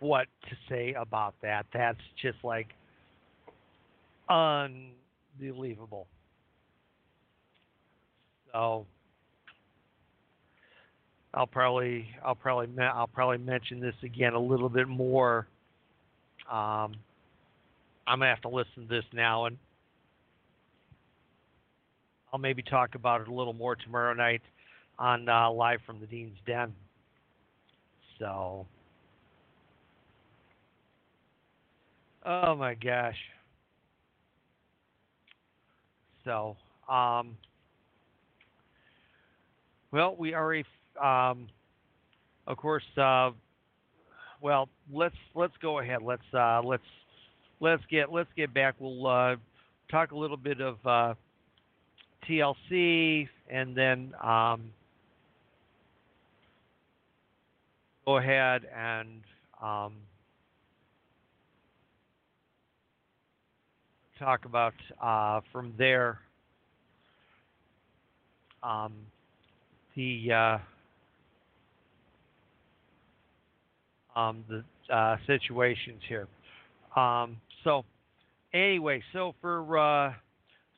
what 0.00 0.26
to 0.48 0.56
say 0.68 0.94
about 0.94 1.34
that. 1.42 1.66
That's 1.72 2.00
just 2.20 2.38
like 2.42 2.68
unbelievable. 4.28 6.06
So 8.52 8.86
I'll 11.34 11.46
probably 11.46 12.08
I'll 12.24 12.34
probably 12.34 12.68
I'll 12.82 13.06
probably 13.06 13.38
mention 13.38 13.80
this 13.80 13.94
again 14.02 14.34
a 14.34 14.40
little 14.40 14.68
bit 14.68 14.88
more. 14.88 15.46
Um, 16.50 16.94
I'm 18.06 18.18
gonna 18.18 18.28
have 18.28 18.40
to 18.42 18.48
listen 18.48 18.82
to 18.82 18.88
this 18.88 19.04
now, 19.12 19.44
and 19.44 19.56
I'll 22.32 22.40
maybe 22.40 22.62
talk 22.62 22.94
about 22.94 23.20
it 23.20 23.28
a 23.28 23.32
little 23.32 23.52
more 23.52 23.76
tomorrow 23.76 24.14
night 24.14 24.42
on 24.98 25.28
uh, 25.28 25.50
live 25.50 25.80
from 25.86 26.00
the 26.00 26.06
Dean's 26.06 26.38
Den. 26.46 26.72
So, 28.20 28.66
oh 32.26 32.54
my 32.54 32.74
gosh. 32.74 33.16
So, 36.24 36.54
um, 36.86 37.34
well, 39.90 40.14
we 40.18 40.34
already, 40.34 40.66
um, 41.02 41.48
of 42.46 42.58
course, 42.58 42.84
uh, 42.98 43.30
well, 44.42 44.68
let's 44.92 45.14
let's 45.34 45.54
go 45.62 45.78
ahead. 45.78 46.02
Let's 46.02 46.22
uh, 46.34 46.60
let's 46.62 46.82
let's 47.60 47.82
get 47.90 48.12
let's 48.12 48.28
get 48.36 48.52
back. 48.52 48.74
We'll 48.78 49.06
uh, 49.06 49.36
talk 49.90 50.12
a 50.12 50.16
little 50.16 50.36
bit 50.36 50.60
of 50.60 50.76
uh, 50.84 51.14
TLC, 52.28 53.28
and 53.48 53.74
then 53.74 54.12
um, 54.22 54.70
go 58.10 58.16
ahead 58.16 58.62
and 58.76 59.20
um, 59.62 59.92
talk 64.18 64.46
about 64.46 64.74
uh, 65.00 65.40
from 65.52 65.72
there 65.78 66.18
um, 68.64 68.92
the 69.94 70.28
uh, 70.32 70.58
um, 74.18 74.44
the 74.48 74.64
uh, 74.92 75.16
situations 75.28 76.02
here. 76.08 76.26
Um, 76.96 77.36
so 77.62 77.84
anyway, 78.52 79.00
so 79.12 79.36
for 79.40 79.78
uh, 79.78 80.14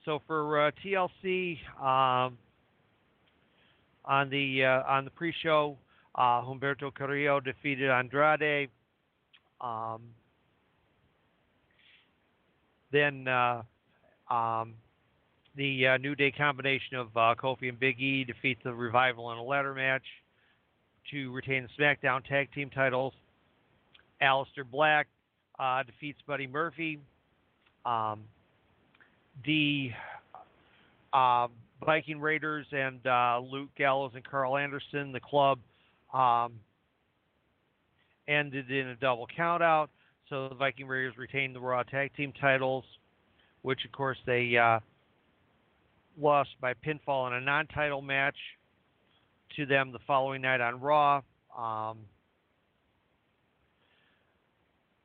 so 0.04 0.20
for 0.26 0.66
uh, 0.66 0.70
TLC 0.84 1.56
um, 1.80 2.36
on 4.04 4.28
the 4.28 4.64
uh, 4.66 4.82
on 4.86 5.06
the 5.06 5.10
pre-show, 5.10 5.78
uh, 6.14 6.42
Humberto 6.42 6.92
Carrillo 6.94 7.40
defeated 7.40 7.90
Andrade. 7.90 8.68
Um, 9.60 10.02
then 12.90 13.26
uh, 13.28 13.62
um, 14.30 14.74
the 15.56 15.86
uh, 15.88 15.96
New 15.98 16.14
Day 16.14 16.30
combination 16.30 16.96
of 16.96 17.08
uh, 17.16 17.34
Kofi 17.40 17.68
and 17.68 17.78
Big 17.78 18.00
E 18.00 18.24
defeats 18.24 18.60
the 18.64 18.74
Revival 18.74 19.32
in 19.32 19.38
a 19.38 19.42
ladder 19.42 19.74
match 19.74 20.02
to 21.10 21.32
retain 21.32 21.66
the 21.66 21.82
SmackDown 21.82 22.24
Tag 22.24 22.52
Team 22.54 22.70
titles. 22.70 23.12
Aleister 24.22 24.64
Black 24.70 25.08
uh, 25.58 25.82
defeats 25.82 26.18
Buddy 26.26 26.46
Murphy. 26.46 27.00
Um, 27.84 28.20
the 29.44 29.90
uh, 31.12 31.48
Viking 31.84 32.20
Raiders 32.20 32.66
and 32.72 33.04
uh, 33.06 33.40
Luke 33.40 33.70
Gallows 33.76 34.12
and 34.14 34.24
Carl 34.24 34.56
Anderson, 34.56 35.12
the 35.12 35.20
club, 35.20 35.58
um, 36.12 36.52
ended 38.28 38.70
in 38.70 38.88
a 38.88 38.96
double 38.96 39.26
countout. 39.38 39.88
So 40.28 40.48
the 40.48 40.54
Viking 40.54 40.86
Raiders 40.86 41.16
retained 41.18 41.54
the 41.54 41.60
Raw 41.60 41.82
Tag 41.82 42.10
Team 42.16 42.32
titles, 42.40 42.84
which 43.62 43.84
of 43.84 43.92
course 43.92 44.18
they 44.24 44.56
uh, 44.56 44.80
lost 46.18 46.50
by 46.60 46.74
pinfall 46.74 47.26
in 47.28 47.34
a 47.34 47.40
non-title 47.40 48.02
match 48.02 48.36
to 49.56 49.66
them 49.66 49.92
the 49.92 49.98
following 50.06 50.42
night 50.42 50.60
on 50.60 50.80
Raw. 50.80 51.20
Um, 51.56 51.98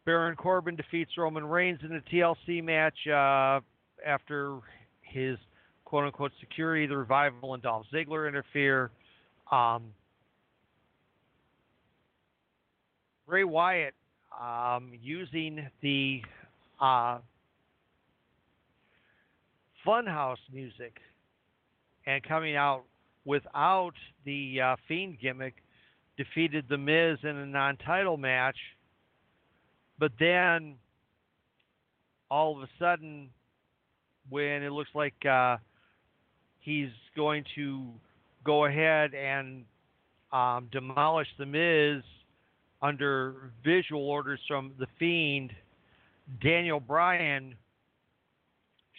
Baron 0.06 0.38
Corbin 0.38 0.78
defeats 0.78 1.12
Roman 1.18 1.46
Reigns 1.46 1.80
in 1.84 1.94
a 1.94 2.00
TLC 2.00 2.64
match 2.64 2.96
uh, 3.08 3.60
after 4.06 4.60
his 5.02 5.38
quote 5.84 6.06
unquote 6.06 6.32
security, 6.40 6.88
the 6.88 6.96
revival, 6.96 7.54
and 7.54 7.62
Dolph 7.62 7.86
Ziggler 7.94 8.28
interfere. 8.28 8.92
Um, 9.52 9.94
Bray 13.28 13.44
Wyatt 13.44 13.94
um, 14.42 14.92
using 15.02 15.68
the 15.82 16.22
uh, 16.80 17.20
Funhouse 19.86 20.38
music 20.54 20.94
and 22.06 22.24
coming 22.24 22.56
out 22.56 22.84
without 23.26 23.92
the 24.26 24.62
uh, 24.62 24.76
Fiend 24.88 25.18
gimmick 25.22 25.56
defeated 26.18 26.66
The 26.70 26.78
Miz 26.78 27.18
in 27.24 27.36
a 27.36 27.46
non 27.46 27.76
title 27.78 28.16
match. 28.16 28.58
But 30.00 30.14
then 30.20 30.76
all 32.32 32.56
of 32.56 32.64
a 32.64 32.70
sudden, 32.80 33.30
when 34.30 34.64
it 34.64 34.72
looks 34.72 34.92
like 34.96 35.26
uh, 35.30 35.58
he's 36.60 36.90
going 37.16 37.44
to 37.56 37.88
go 38.46 38.66
ahead 38.66 39.14
and 39.14 39.66
um, 40.32 40.70
demolish 40.72 41.28
the 41.38 41.46
Miz 41.46 42.04
under 42.82 43.52
visual 43.64 44.08
orders 44.08 44.40
from 44.48 44.74
the 44.80 44.88
Fiend, 45.00 45.52
Daniel 46.42 46.80
Bryan 46.80 47.56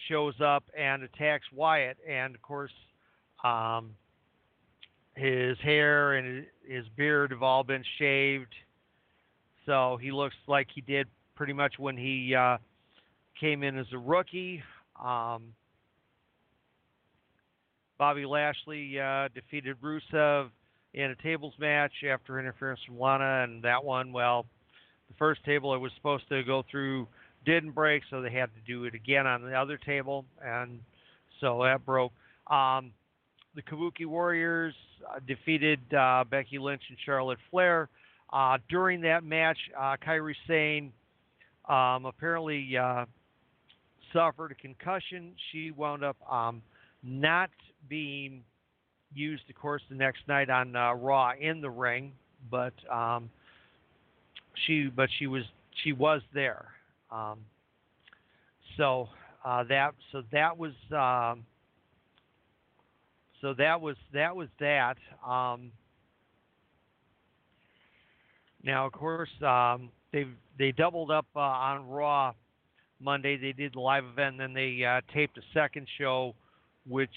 shows 0.08 0.34
up 0.40 0.64
and 0.76 1.02
attacks 1.02 1.46
Wyatt, 1.52 1.98
and 2.08 2.34
of 2.34 2.42
course, 2.42 2.72
um, 3.44 3.90
his 5.14 5.58
hair 5.58 6.14
and 6.14 6.46
his 6.66 6.84
beard 6.96 7.30
have 7.30 7.42
all 7.42 7.64
been 7.64 7.84
shaved 7.98 8.54
so 9.68 9.98
he 10.00 10.10
looks 10.10 10.34
like 10.46 10.66
he 10.74 10.80
did 10.80 11.06
pretty 11.36 11.52
much 11.52 11.74
when 11.78 11.94
he 11.94 12.34
uh, 12.34 12.56
came 13.38 13.62
in 13.62 13.78
as 13.78 13.86
a 13.92 13.98
rookie. 13.98 14.62
Um, 14.98 15.52
Bobby 17.98 18.24
Lashley 18.24 18.98
uh, 18.98 19.28
defeated 19.34 19.76
Rusev 19.82 20.48
in 20.94 21.10
a 21.10 21.16
tables 21.16 21.54
match 21.58 21.92
after 22.10 22.38
interference 22.38 22.80
from 22.86 22.98
Lana, 22.98 23.44
and 23.44 23.62
that 23.62 23.84
one, 23.84 24.12
well, 24.12 24.46
the 25.08 25.14
first 25.18 25.44
table 25.44 25.74
it 25.74 25.78
was 25.78 25.92
supposed 25.96 26.28
to 26.28 26.42
go 26.42 26.64
through 26.70 27.06
didn't 27.44 27.72
break, 27.72 28.02
so 28.10 28.20
they 28.20 28.30
had 28.30 28.50
to 28.54 28.60
do 28.66 28.84
it 28.84 28.94
again 28.94 29.26
on 29.26 29.42
the 29.42 29.54
other 29.54 29.78
table, 29.78 30.24
and 30.44 30.80
so 31.40 31.62
that 31.62 31.84
broke. 31.84 32.12
Um, 32.48 32.92
the 33.54 33.62
Kabuki 33.62 34.06
Warriors 34.06 34.74
uh, 35.08 35.20
defeated 35.26 35.80
uh, 35.94 36.24
Becky 36.28 36.58
Lynch 36.58 36.82
and 36.88 36.98
Charlotte 37.04 37.38
Flair 37.50 37.88
uh, 38.32 38.58
during 38.68 39.00
that 39.02 39.24
match, 39.24 39.58
uh, 39.78 39.96
Kairi 40.04 40.34
Sane 40.46 40.92
um, 41.68 42.04
apparently 42.04 42.76
uh, 42.76 43.04
suffered 44.12 44.52
a 44.52 44.54
concussion. 44.54 45.32
She 45.50 45.70
wound 45.70 46.04
up 46.04 46.16
um, 46.30 46.62
not 47.02 47.50
being 47.88 48.42
used, 49.14 49.42
of 49.48 49.56
course, 49.56 49.82
the 49.88 49.94
next 49.94 50.20
night 50.28 50.50
on 50.50 50.74
uh, 50.76 50.92
Raw 50.94 51.32
in 51.38 51.60
the 51.60 51.70
ring, 51.70 52.12
but 52.50 52.74
um, 52.90 53.30
she 54.66 54.90
but 54.94 55.08
she 55.18 55.26
was 55.26 55.44
she 55.82 55.92
was 55.92 56.22
there. 56.34 56.66
Um, 57.10 57.38
so 58.76 59.08
uh, 59.44 59.64
that 59.64 59.94
so 60.12 60.22
that 60.32 60.56
was 60.56 60.72
um, 60.92 61.44
so 63.40 63.54
that 63.54 63.80
was 63.80 63.96
that 64.12 64.34
was 64.34 64.48
that. 64.60 64.96
Um, 65.26 65.72
now, 68.62 68.86
of 68.86 68.92
course, 68.92 69.30
um, 69.42 69.90
they 70.12 70.26
they 70.58 70.72
doubled 70.72 71.10
up 71.10 71.26
uh, 71.36 71.40
on 71.40 71.88
Raw 71.88 72.32
Monday. 73.00 73.36
They 73.36 73.52
did 73.52 73.74
the 73.74 73.80
live 73.80 74.04
event, 74.04 74.40
and 74.40 74.40
then 74.40 74.52
they 74.52 74.84
uh, 74.84 75.00
taped 75.14 75.38
a 75.38 75.42
second 75.54 75.86
show, 75.98 76.34
which 76.88 77.10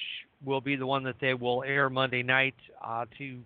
will 0.43 0.61
be 0.61 0.75
the 0.75 0.85
one 0.85 1.03
that 1.03 1.15
they 1.21 1.33
will 1.33 1.63
air 1.63 1.89
Monday 1.89 2.23
night 2.23 2.55
uh, 2.83 3.05
to 3.17 3.39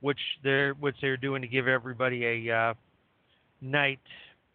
which 0.00 0.18
they're 0.44 0.74
which 0.74 0.96
they're 1.00 1.16
doing 1.16 1.42
to 1.42 1.48
give 1.48 1.66
everybody 1.66 2.24
a 2.48 2.54
uh, 2.54 2.74
night, 3.60 4.00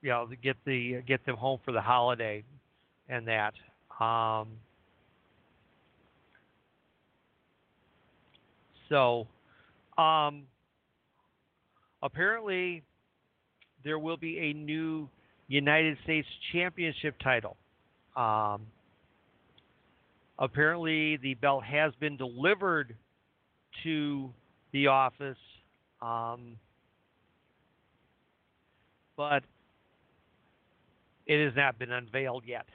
you 0.01 0.09
know, 0.09 0.25
to 0.27 0.35
get 0.35 0.55
the 0.65 1.01
get 1.07 1.25
them 1.25 1.35
home 1.35 1.59
for 1.65 1.71
the 1.71 1.81
holiday 1.81 2.43
and 3.09 3.27
that. 3.27 3.53
Um, 4.03 4.47
so, 8.89 9.27
um, 9.97 10.43
apparently 12.01 12.83
there 13.83 13.99
will 13.99 14.17
be 14.17 14.39
a 14.39 14.53
new 14.53 15.09
United 15.47 15.97
States 16.03 16.27
Championship 16.51 17.15
title. 17.23 17.57
Um, 18.15 18.61
apparently, 20.43 21.17
the 21.17 21.33
belt 21.35 21.63
has 21.63 21.93
been 21.99 22.17
delivered 22.17 22.95
to 23.83 24.31
the 24.71 24.87
office. 24.87 25.37
Um, 26.01 26.57
but 29.15 29.43
it 31.25 31.43
has 31.45 31.55
not 31.55 31.79
been 31.79 31.91
unveiled 31.91 32.43
yet. 32.45 32.65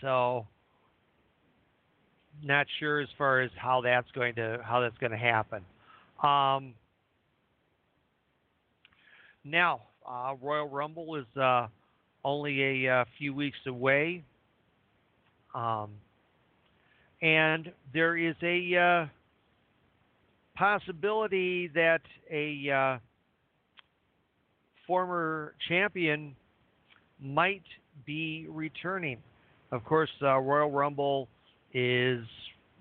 So 0.00 0.46
not 2.42 2.66
sure 2.78 3.00
as 3.00 3.08
far 3.18 3.40
as 3.40 3.50
how 3.56 3.80
that's 3.80 4.10
going 4.12 4.34
to 4.36 4.60
how 4.64 4.80
that's 4.80 4.96
going 4.98 5.12
to 5.12 5.18
happen. 5.18 5.64
Um, 6.22 6.74
now, 9.44 9.82
uh, 10.08 10.34
Royal 10.40 10.68
Rumble 10.68 11.16
is 11.16 11.26
uh, 11.40 11.68
only 12.24 12.86
a, 12.86 12.92
uh, 13.00 13.04
few 13.18 13.34
weeks 13.34 13.58
away, 13.66 14.24
um, 15.54 15.90
and 17.22 17.72
there 17.92 18.16
is 18.16 18.34
a 18.42 18.76
uh, 18.76 19.06
possibility 20.56 21.68
that 21.68 22.00
a 22.30 22.70
uh, 22.70 22.98
former 24.86 25.54
champion 25.68 26.34
might 27.20 27.62
be 28.06 28.46
returning. 28.48 29.18
Of 29.72 29.84
course, 29.84 30.10
uh, 30.22 30.38
Royal 30.38 30.70
Rumble 30.70 31.28
is 31.74 32.24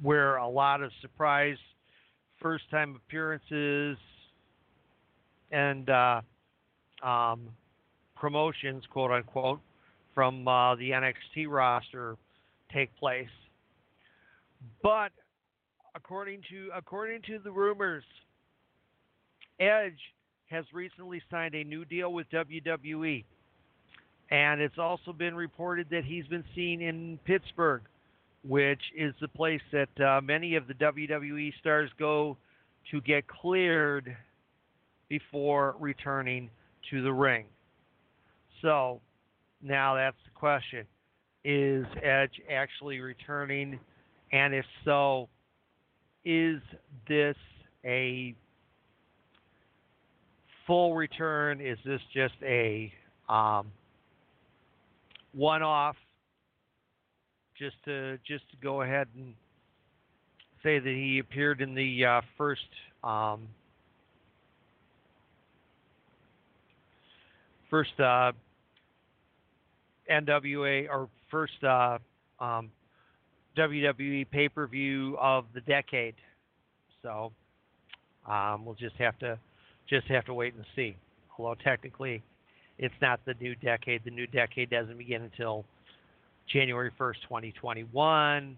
where 0.02 0.38
a 0.38 0.48
lot 0.48 0.82
of 0.82 0.92
surprise 1.02 1.58
first 2.42 2.70
time 2.70 2.96
appearances 2.96 3.98
and 5.52 5.90
uh, 5.90 6.22
um, 7.04 7.42
promotions, 8.16 8.84
quote 8.92 9.12
unquote, 9.12 9.60
from 10.14 10.48
uh, 10.48 10.76
the 10.76 10.92
NXT 10.92 11.48
roster 11.48 12.16
take 12.74 12.96
place. 12.98 13.28
But 14.82 15.12
according 15.96 16.42
to 16.50 16.70
according 16.76 17.22
to 17.24 17.40
the 17.40 17.52
rumors, 17.52 18.04
Edge 19.60 20.00
has 20.50 20.66
recently 20.74 21.22
signed 21.30 21.56
a 21.56 21.64
new 21.64 21.86
deal 21.86 22.14
with 22.14 22.28
WWE. 22.32 23.24
And 24.30 24.62
it's 24.62 24.78
also 24.78 25.14
been 25.14 25.36
reported 25.36 25.88
that 25.92 26.04
he's 26.04 26.28
been 26.28 26.44
seen 26.54 26.82
in 26.82 27.20
Pittsburgh, 27.26 27.82
which 28.44 28.82
is 28.96 29.14
the 29.22 29.28
place 29.28 29.62
that 29.72 30.02
uh, 30.02 30.22
many 30.22 30.56
of 30.56 30.68
the 30.68 30.74
WWE 30.74 31.54
stars 31.60 31.90
go 31.98 32.38
to 32.92 33.02
get 33.02 33.28
cleared 33.28 34.16
before 35.10 35.76
returning 35.80 36.50
to 36.90 37.02
the 37.02 37.12
ring. 37.12 37.46
So 38.62 39.02
now 39.62 39.96
that's 39.96 40.18
the 40.26 40.32
question. 40.38 40.86
Is 41.44 41.86
Edge 42.04 42.42
actually 42.52 43.00
returning? 43.00 43.80
And 44.32 44.54
if 44.54 44.66
so, 44.84 45.30
is 46.26 46.62
this 47.08 47.36
a 47.86 48.36
full 50.66 50.96
return? 50.96 51.62
Is 51.62 51.78
this 51.86 52.02
just 52.14 52.36
a 52.44 52.92
um, 53.30 53.72
one-off? 55.34 55.96
Just 57.58 57.78
to 57.86 58.20
just 58.28 58.48
to 58.52 58.58
go 58.62 58.84
ahead 58.84 59.08
and 59.16 59.34
say 60.62 60.78
that 60.78 60.88
he 60.88 61.18
appeared 61.18 61.60
in 61.60 61.74
the 61.74 62.06
uh, 62.06 62.22
first 62.38 62.62
um, 63.04 63.48
first 67.70 68.00
uh, 68.00 68.32
NWA 70.12 70.88
or 70.88 71.10
first 71.32 71.64
uh, 71.64 71.98
um, 72.40 72.70
WWE 73.58 74.30
pay 74.30 74.50
per 74.50 74.68
view 74.68 75.18
of 75.20 75.46
the 75.54 75.62
decade. 75.62 76.16
So 77.02 77.32
um, 78.28 78.66
we'll 78.66 78.76
just 78.76 78.96
have 78.98 79.18
to 79.20 79.40
just 79.90 80.08
have 80.08 80.26
to 80.26 80.34
wait 80.34 80.54
and 80.54 80.66
see. 80.76 80.96
Although 81.38 81.56
technically, 81.64 82.22
it's 82.78 82.94
not 83.02 83.20
the 83.26 83.34
new 83.40 83.56
decade. 83.56 84.02
The 84.04 84.12
new 84.12 84.28
decade 84.28 84.70
doesn't 84.70 84.98
begin 84.98 85.24
until 85.24 85.66
January 86.52 86.92
1st, 87.00 87.16
2021. 87.24 88.58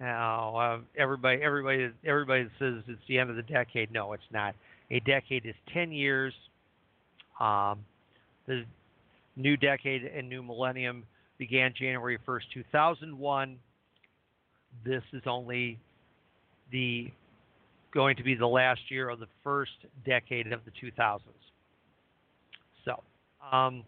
Now, 0.00 0.56
uh, 0.56 0.78
everybody, 0.98 1.40
everybody, 1.42 1.90
everybody 2.04 2.48
says 2.58 2.82
it's 2.88 3.00
the 3.08 3.18
end 3.18 3.30
of 3.30 3.36
the 3.36 3.42
decade. 3.42 3.92
No, 3.92 4.12
it's 4.12 4.22
not. 4.32 4.54
A 4.90 5.00
decade 5.00 5.46
is 5.46 5.54
10 5.72 5.92
years. 5.92 6.34
Um, 7.40 7.84
the 8.46 8.64
new 9.36 9.56
decade 9.56 10.04
and 10.04 10.28
new 10.28 10.42
millennium 10.42 11.04
began 11.38 11.72
January 11.78 12.18
1st, 12.26 12.42
2001. 12.52 13.58
This 14.84 15.02
is 15.12 15.22
only 15.26 15.78
the 16.70 17.10
going 17.92 18.16
to 18.16 18.22
be 18.22 18.34
the 18.34 18.46
last 18.46 18.80
year 18.90 19.08
of 19.08 19.20
the 19.20 19.28
first 19.42 19.72
decade 20.04 20.52
of 20.52 20.60
the 20.64 20.72
2000s. 20.72 21.20
So, 22.84 23.02
um, 23.56 23.84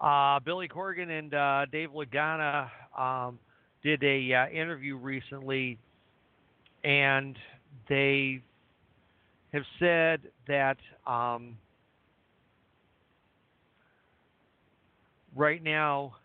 uh, 0.00 0.40
Billy 0.40 0.68
Corgan 0.68 1.10
and 1.10 1.32
uh, 1.32 1.66
Dave 1.70 1.90
Lagana 1.90 2.68
um, 2.98 3.38
did 3.82 4.02
a 4.02 4.34
uh, 4.34 4.48
interview 4.48 4.96
recently, 4.96 5.78
and 6.84 7.36
they 7.88 8.42
have 9.52 9.62
said 9.78 10.20
that 10.46 10.76
um, 11.06 11.56
right 15.34 15.62
now 15.62 16.16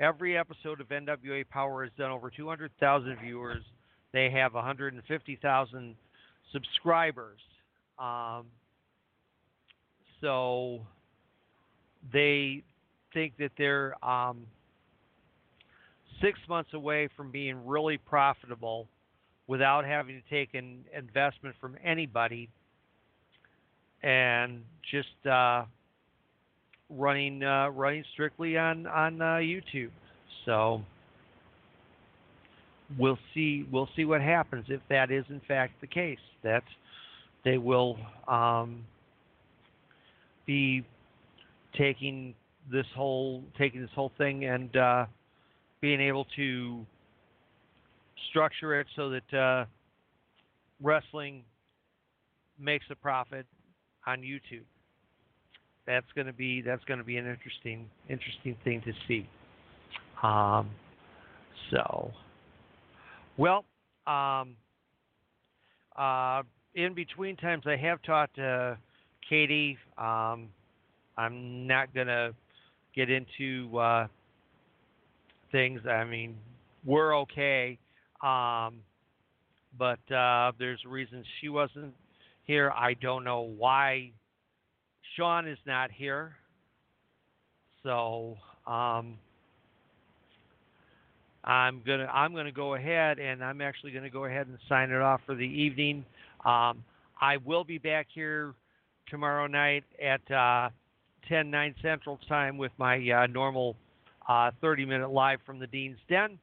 every 0.00 0.36
episode 0.36 0.80
of 0.80 0.88
NWA 0.88 1.44
Powerrr 1.54 1.84
has 1.84 1.92
done 1.98 2.10
over 2.10 2.30
200,000 2.30 3.18
viewers. 3.22 3.62
They 4.12 4.30
have 4.30 4.54
150,000 4.54 5.96
subscribers. 6.52 7.38
Um, 7.98 8.46
so 10.20 10.80
they 12.12 12.62
think 13.12 13.34
that 13.38 13.50
they're 13.58 13.94
um, 14.04 14.46
six 16.22 16.38
months 16.48 16.70
away 16.74 17.08
from 17.16 17.30
being 17.30 17.66
really 17.66 17.98
profitable 17.98 18.88
without 19.46 19.84
having 19.84 20.20
to 20.20 20.34
take 20.34 20.54
an 20.54 20.84
investment 20.96 21.54
from 21.60 21.76
anybody 21.82 22.48
and 24.02 24.62
just 24.90 25.26
uh, 25.26 25.64
running 26.90 27.42
uh, 27.42 27.68
running 27.70 28.04
strictly 28.12 28.56
on 28.56 28.86
on 28.86 29.20
uh, 29.20 29.36
YouTube. 29.36 29.90
So 30.44 30.82
we'll 32.98 33.18
see 33.34 33.66
we'll 33.70 33.88
see 33.96 34.04
what 34.04 34.20
happens 34.20 34.66
if 34.68 34.80
that 34.88 35.10
is 35.10 35.24
in 35.28 35.40
fact 35.46 35.80
the 35.80 35.86
case. 35.86 36.18
That 36.42 36.62
they 37.44 37.58
will 37.58 37.96
um, 38.26 38.84
be 40.46 40.84
taking 41.76 42.34
this 42.70 42.86
whole 42.94 43.42
taking 43.58 43.80
this 43.80 43.90
whole 43.94 44.12
thing 44.18 44.44
and 44.44 44.76
uh, 44.76 45.06
being 45.80 46.00
able 46.00 46.26
to 46.36 46.84
structure 48.30 48.80
it 48.80 48.86
so 48.96 49.10
that 49.10 49.34
uh, 49.34 49.64
wrestling 50.82 51.42
makes 52.58 52.84
a 52.90 52.94
profit 52.94 53.46
on 54.06 54.20
YouTube. 54.20 54.64
That's 55.88 56.06
going 56.14 56.26
to 56.26 56.34
be 56.34 56.60
that's 56.60 56.84
going 56.84 56.98
to 56.98 57.04
be 57.04 57.16
an 57.16 57.26
interesting 57.26 57.88
interesting 58.10 58.54
thing 58.62 58.82
to 58.82 58.92
see. 59.08 59.26
Um, 60.22 60.68
so, 61.70 62.10
well, 63.38 63.64
um, 64.06 64.54
uh, 65.96 66.42
in 66.74 66.92
between 66.92 67.36
times, 67.36 67.62
I 67.66 67.76
have 67.76 68.02
talked 68.02 68.36
to 68.36 68.76
Katie. 69.26 69.78
Um, 69.96 70.50
I'm 71.16 71.66
not 71.66 71.94
going 71.94 72.08
to 72.08 72.34
get 72.94 73.08
into 73.08 73.78
uh, 73.78 74.08
things. 75.50 75.80
I 75.88 76.04
mean, 76.04 76.36
we're 76.84 77.16
okay, 77.20 77.78
um, 78.22 78.80
but 79.78 80.00
uh, 80.12 80.52
there's 80.58 80.84
reasons 80.84 81.24
she 81.40 81.48
wasn't 81.48 81.94
here. 82.44 82.72
I 82.76 82.92
don't 82.92 83.24
know 83.24 83.40
why 83.56 84.12
Sean 85.16 85.48
is 85.48 85.58
not 85.66 85.90
here, 85.90 86.36
so 87.82 88.36
um, 88.66 89.18
I'm 91.44 91.82
gonna 91.86 92.08
I'm 92.12 92.34
gonna 92.34 92.52
go 92.52 92.74
ahead 92.74 93.18
and 93.18 93.42
I'm 93.42 93.60
actually 93.60 93.92
gonna 93.92 94.10
go 94.10 94.26
ahead 94.26 94.46
and 94.46 94.58
sign 94.68 94.90
it 94.90 95.00
off 95.00 95.20
for 95.26 95.34
the 95.34 95.42
evening. 95.42 96.04
Um, 96.44 96.84
I 97.20 97.38
will 97.44 97.64
be 97.64 97.78
back 97.78 98.06
here 98.12 98.54
tomorrow 99.08 99.46
night 99.46 99.84
at 100.02 100.30
uh, 100.30 100.70
10 101.28 101.50
9 101.50 101.74
Central 101.82 102.18
Time 102.28 102.58
with 102.58 102.72
my 102.78 102.96
uh, 103.10 103.26
normal 103.26 103.76
uh, 104.28 104.50
30 104.60 104.84
minute 104.84 105.10
live 105.10 105.40
from 105.46 105.58
the 105.58 105.66
Dean's 105.66 105.98
Den. 106.08 106.38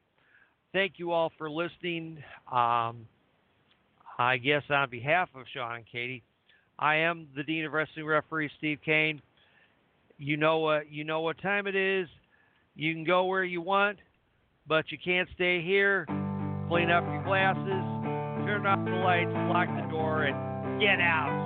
Thank 0.72 0.94
you 0.96 1.12
all 1.12 1.32
for 1.38 1.50
listening. 1.50 2.18
Um, 2.52 3.06
I 4.18 4.38
guess 4.38 4.62
on 4.70 4.90
behalf 4.90 5.28
of 5.34 5.44
Sean 5.52 5.76
and 5.76 5.84
Katie, 5.90 6.22
I 6.78 6.96
am 6.96 7.28
the 7.34 7.42
Dean 7.42 7.64
of 7.64 7.72
Wrestling 7.72 8.06
Referee 8.06 8.50
Steve 8.58 8.78
Cain. 8.84 9.20
You 10.18 10.36
know 10.36 10.58
what 10.58 10.90
you 10.90 11.04
know 11.04 11.20
what 11.20 11.40
time 11.40 11.66
it 11.66 11.74
is. 11.74 12.08
You 12.74 12.92
can 12.92 13.04
go 13.04 13.24
where 13.24 13.44
you 13.44 13.60
want, 13.62 13.98
but 14.66 14.90
you 14.90 14.98
can't 15.02 15.28
stay 15.34 15.62
here. 15.62 16.06
Clean 16.68 16.90
up 16.90 17.04
your 17.04 17.22
glasses, 17.22 17.64
turn 18.44 18.66
off 18.66 18.84
the 18.84 18.90
lights, 18.90 19.30
lock 19.50 19.68
the 19.68 19.88
door, 19.90 20.24
and 20.24 20.80
get 20.80 21.00
out. 21.00 21.45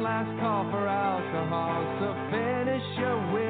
One 0.00 0.08
last 0.08 0.40
call 0.40 0.64
for 0.70 0.88
alcohol, 0.88 1.84
so 2.00 2.08
finish 2.32 2.82
your 2.96 3.20
whiskey 3.34 3.49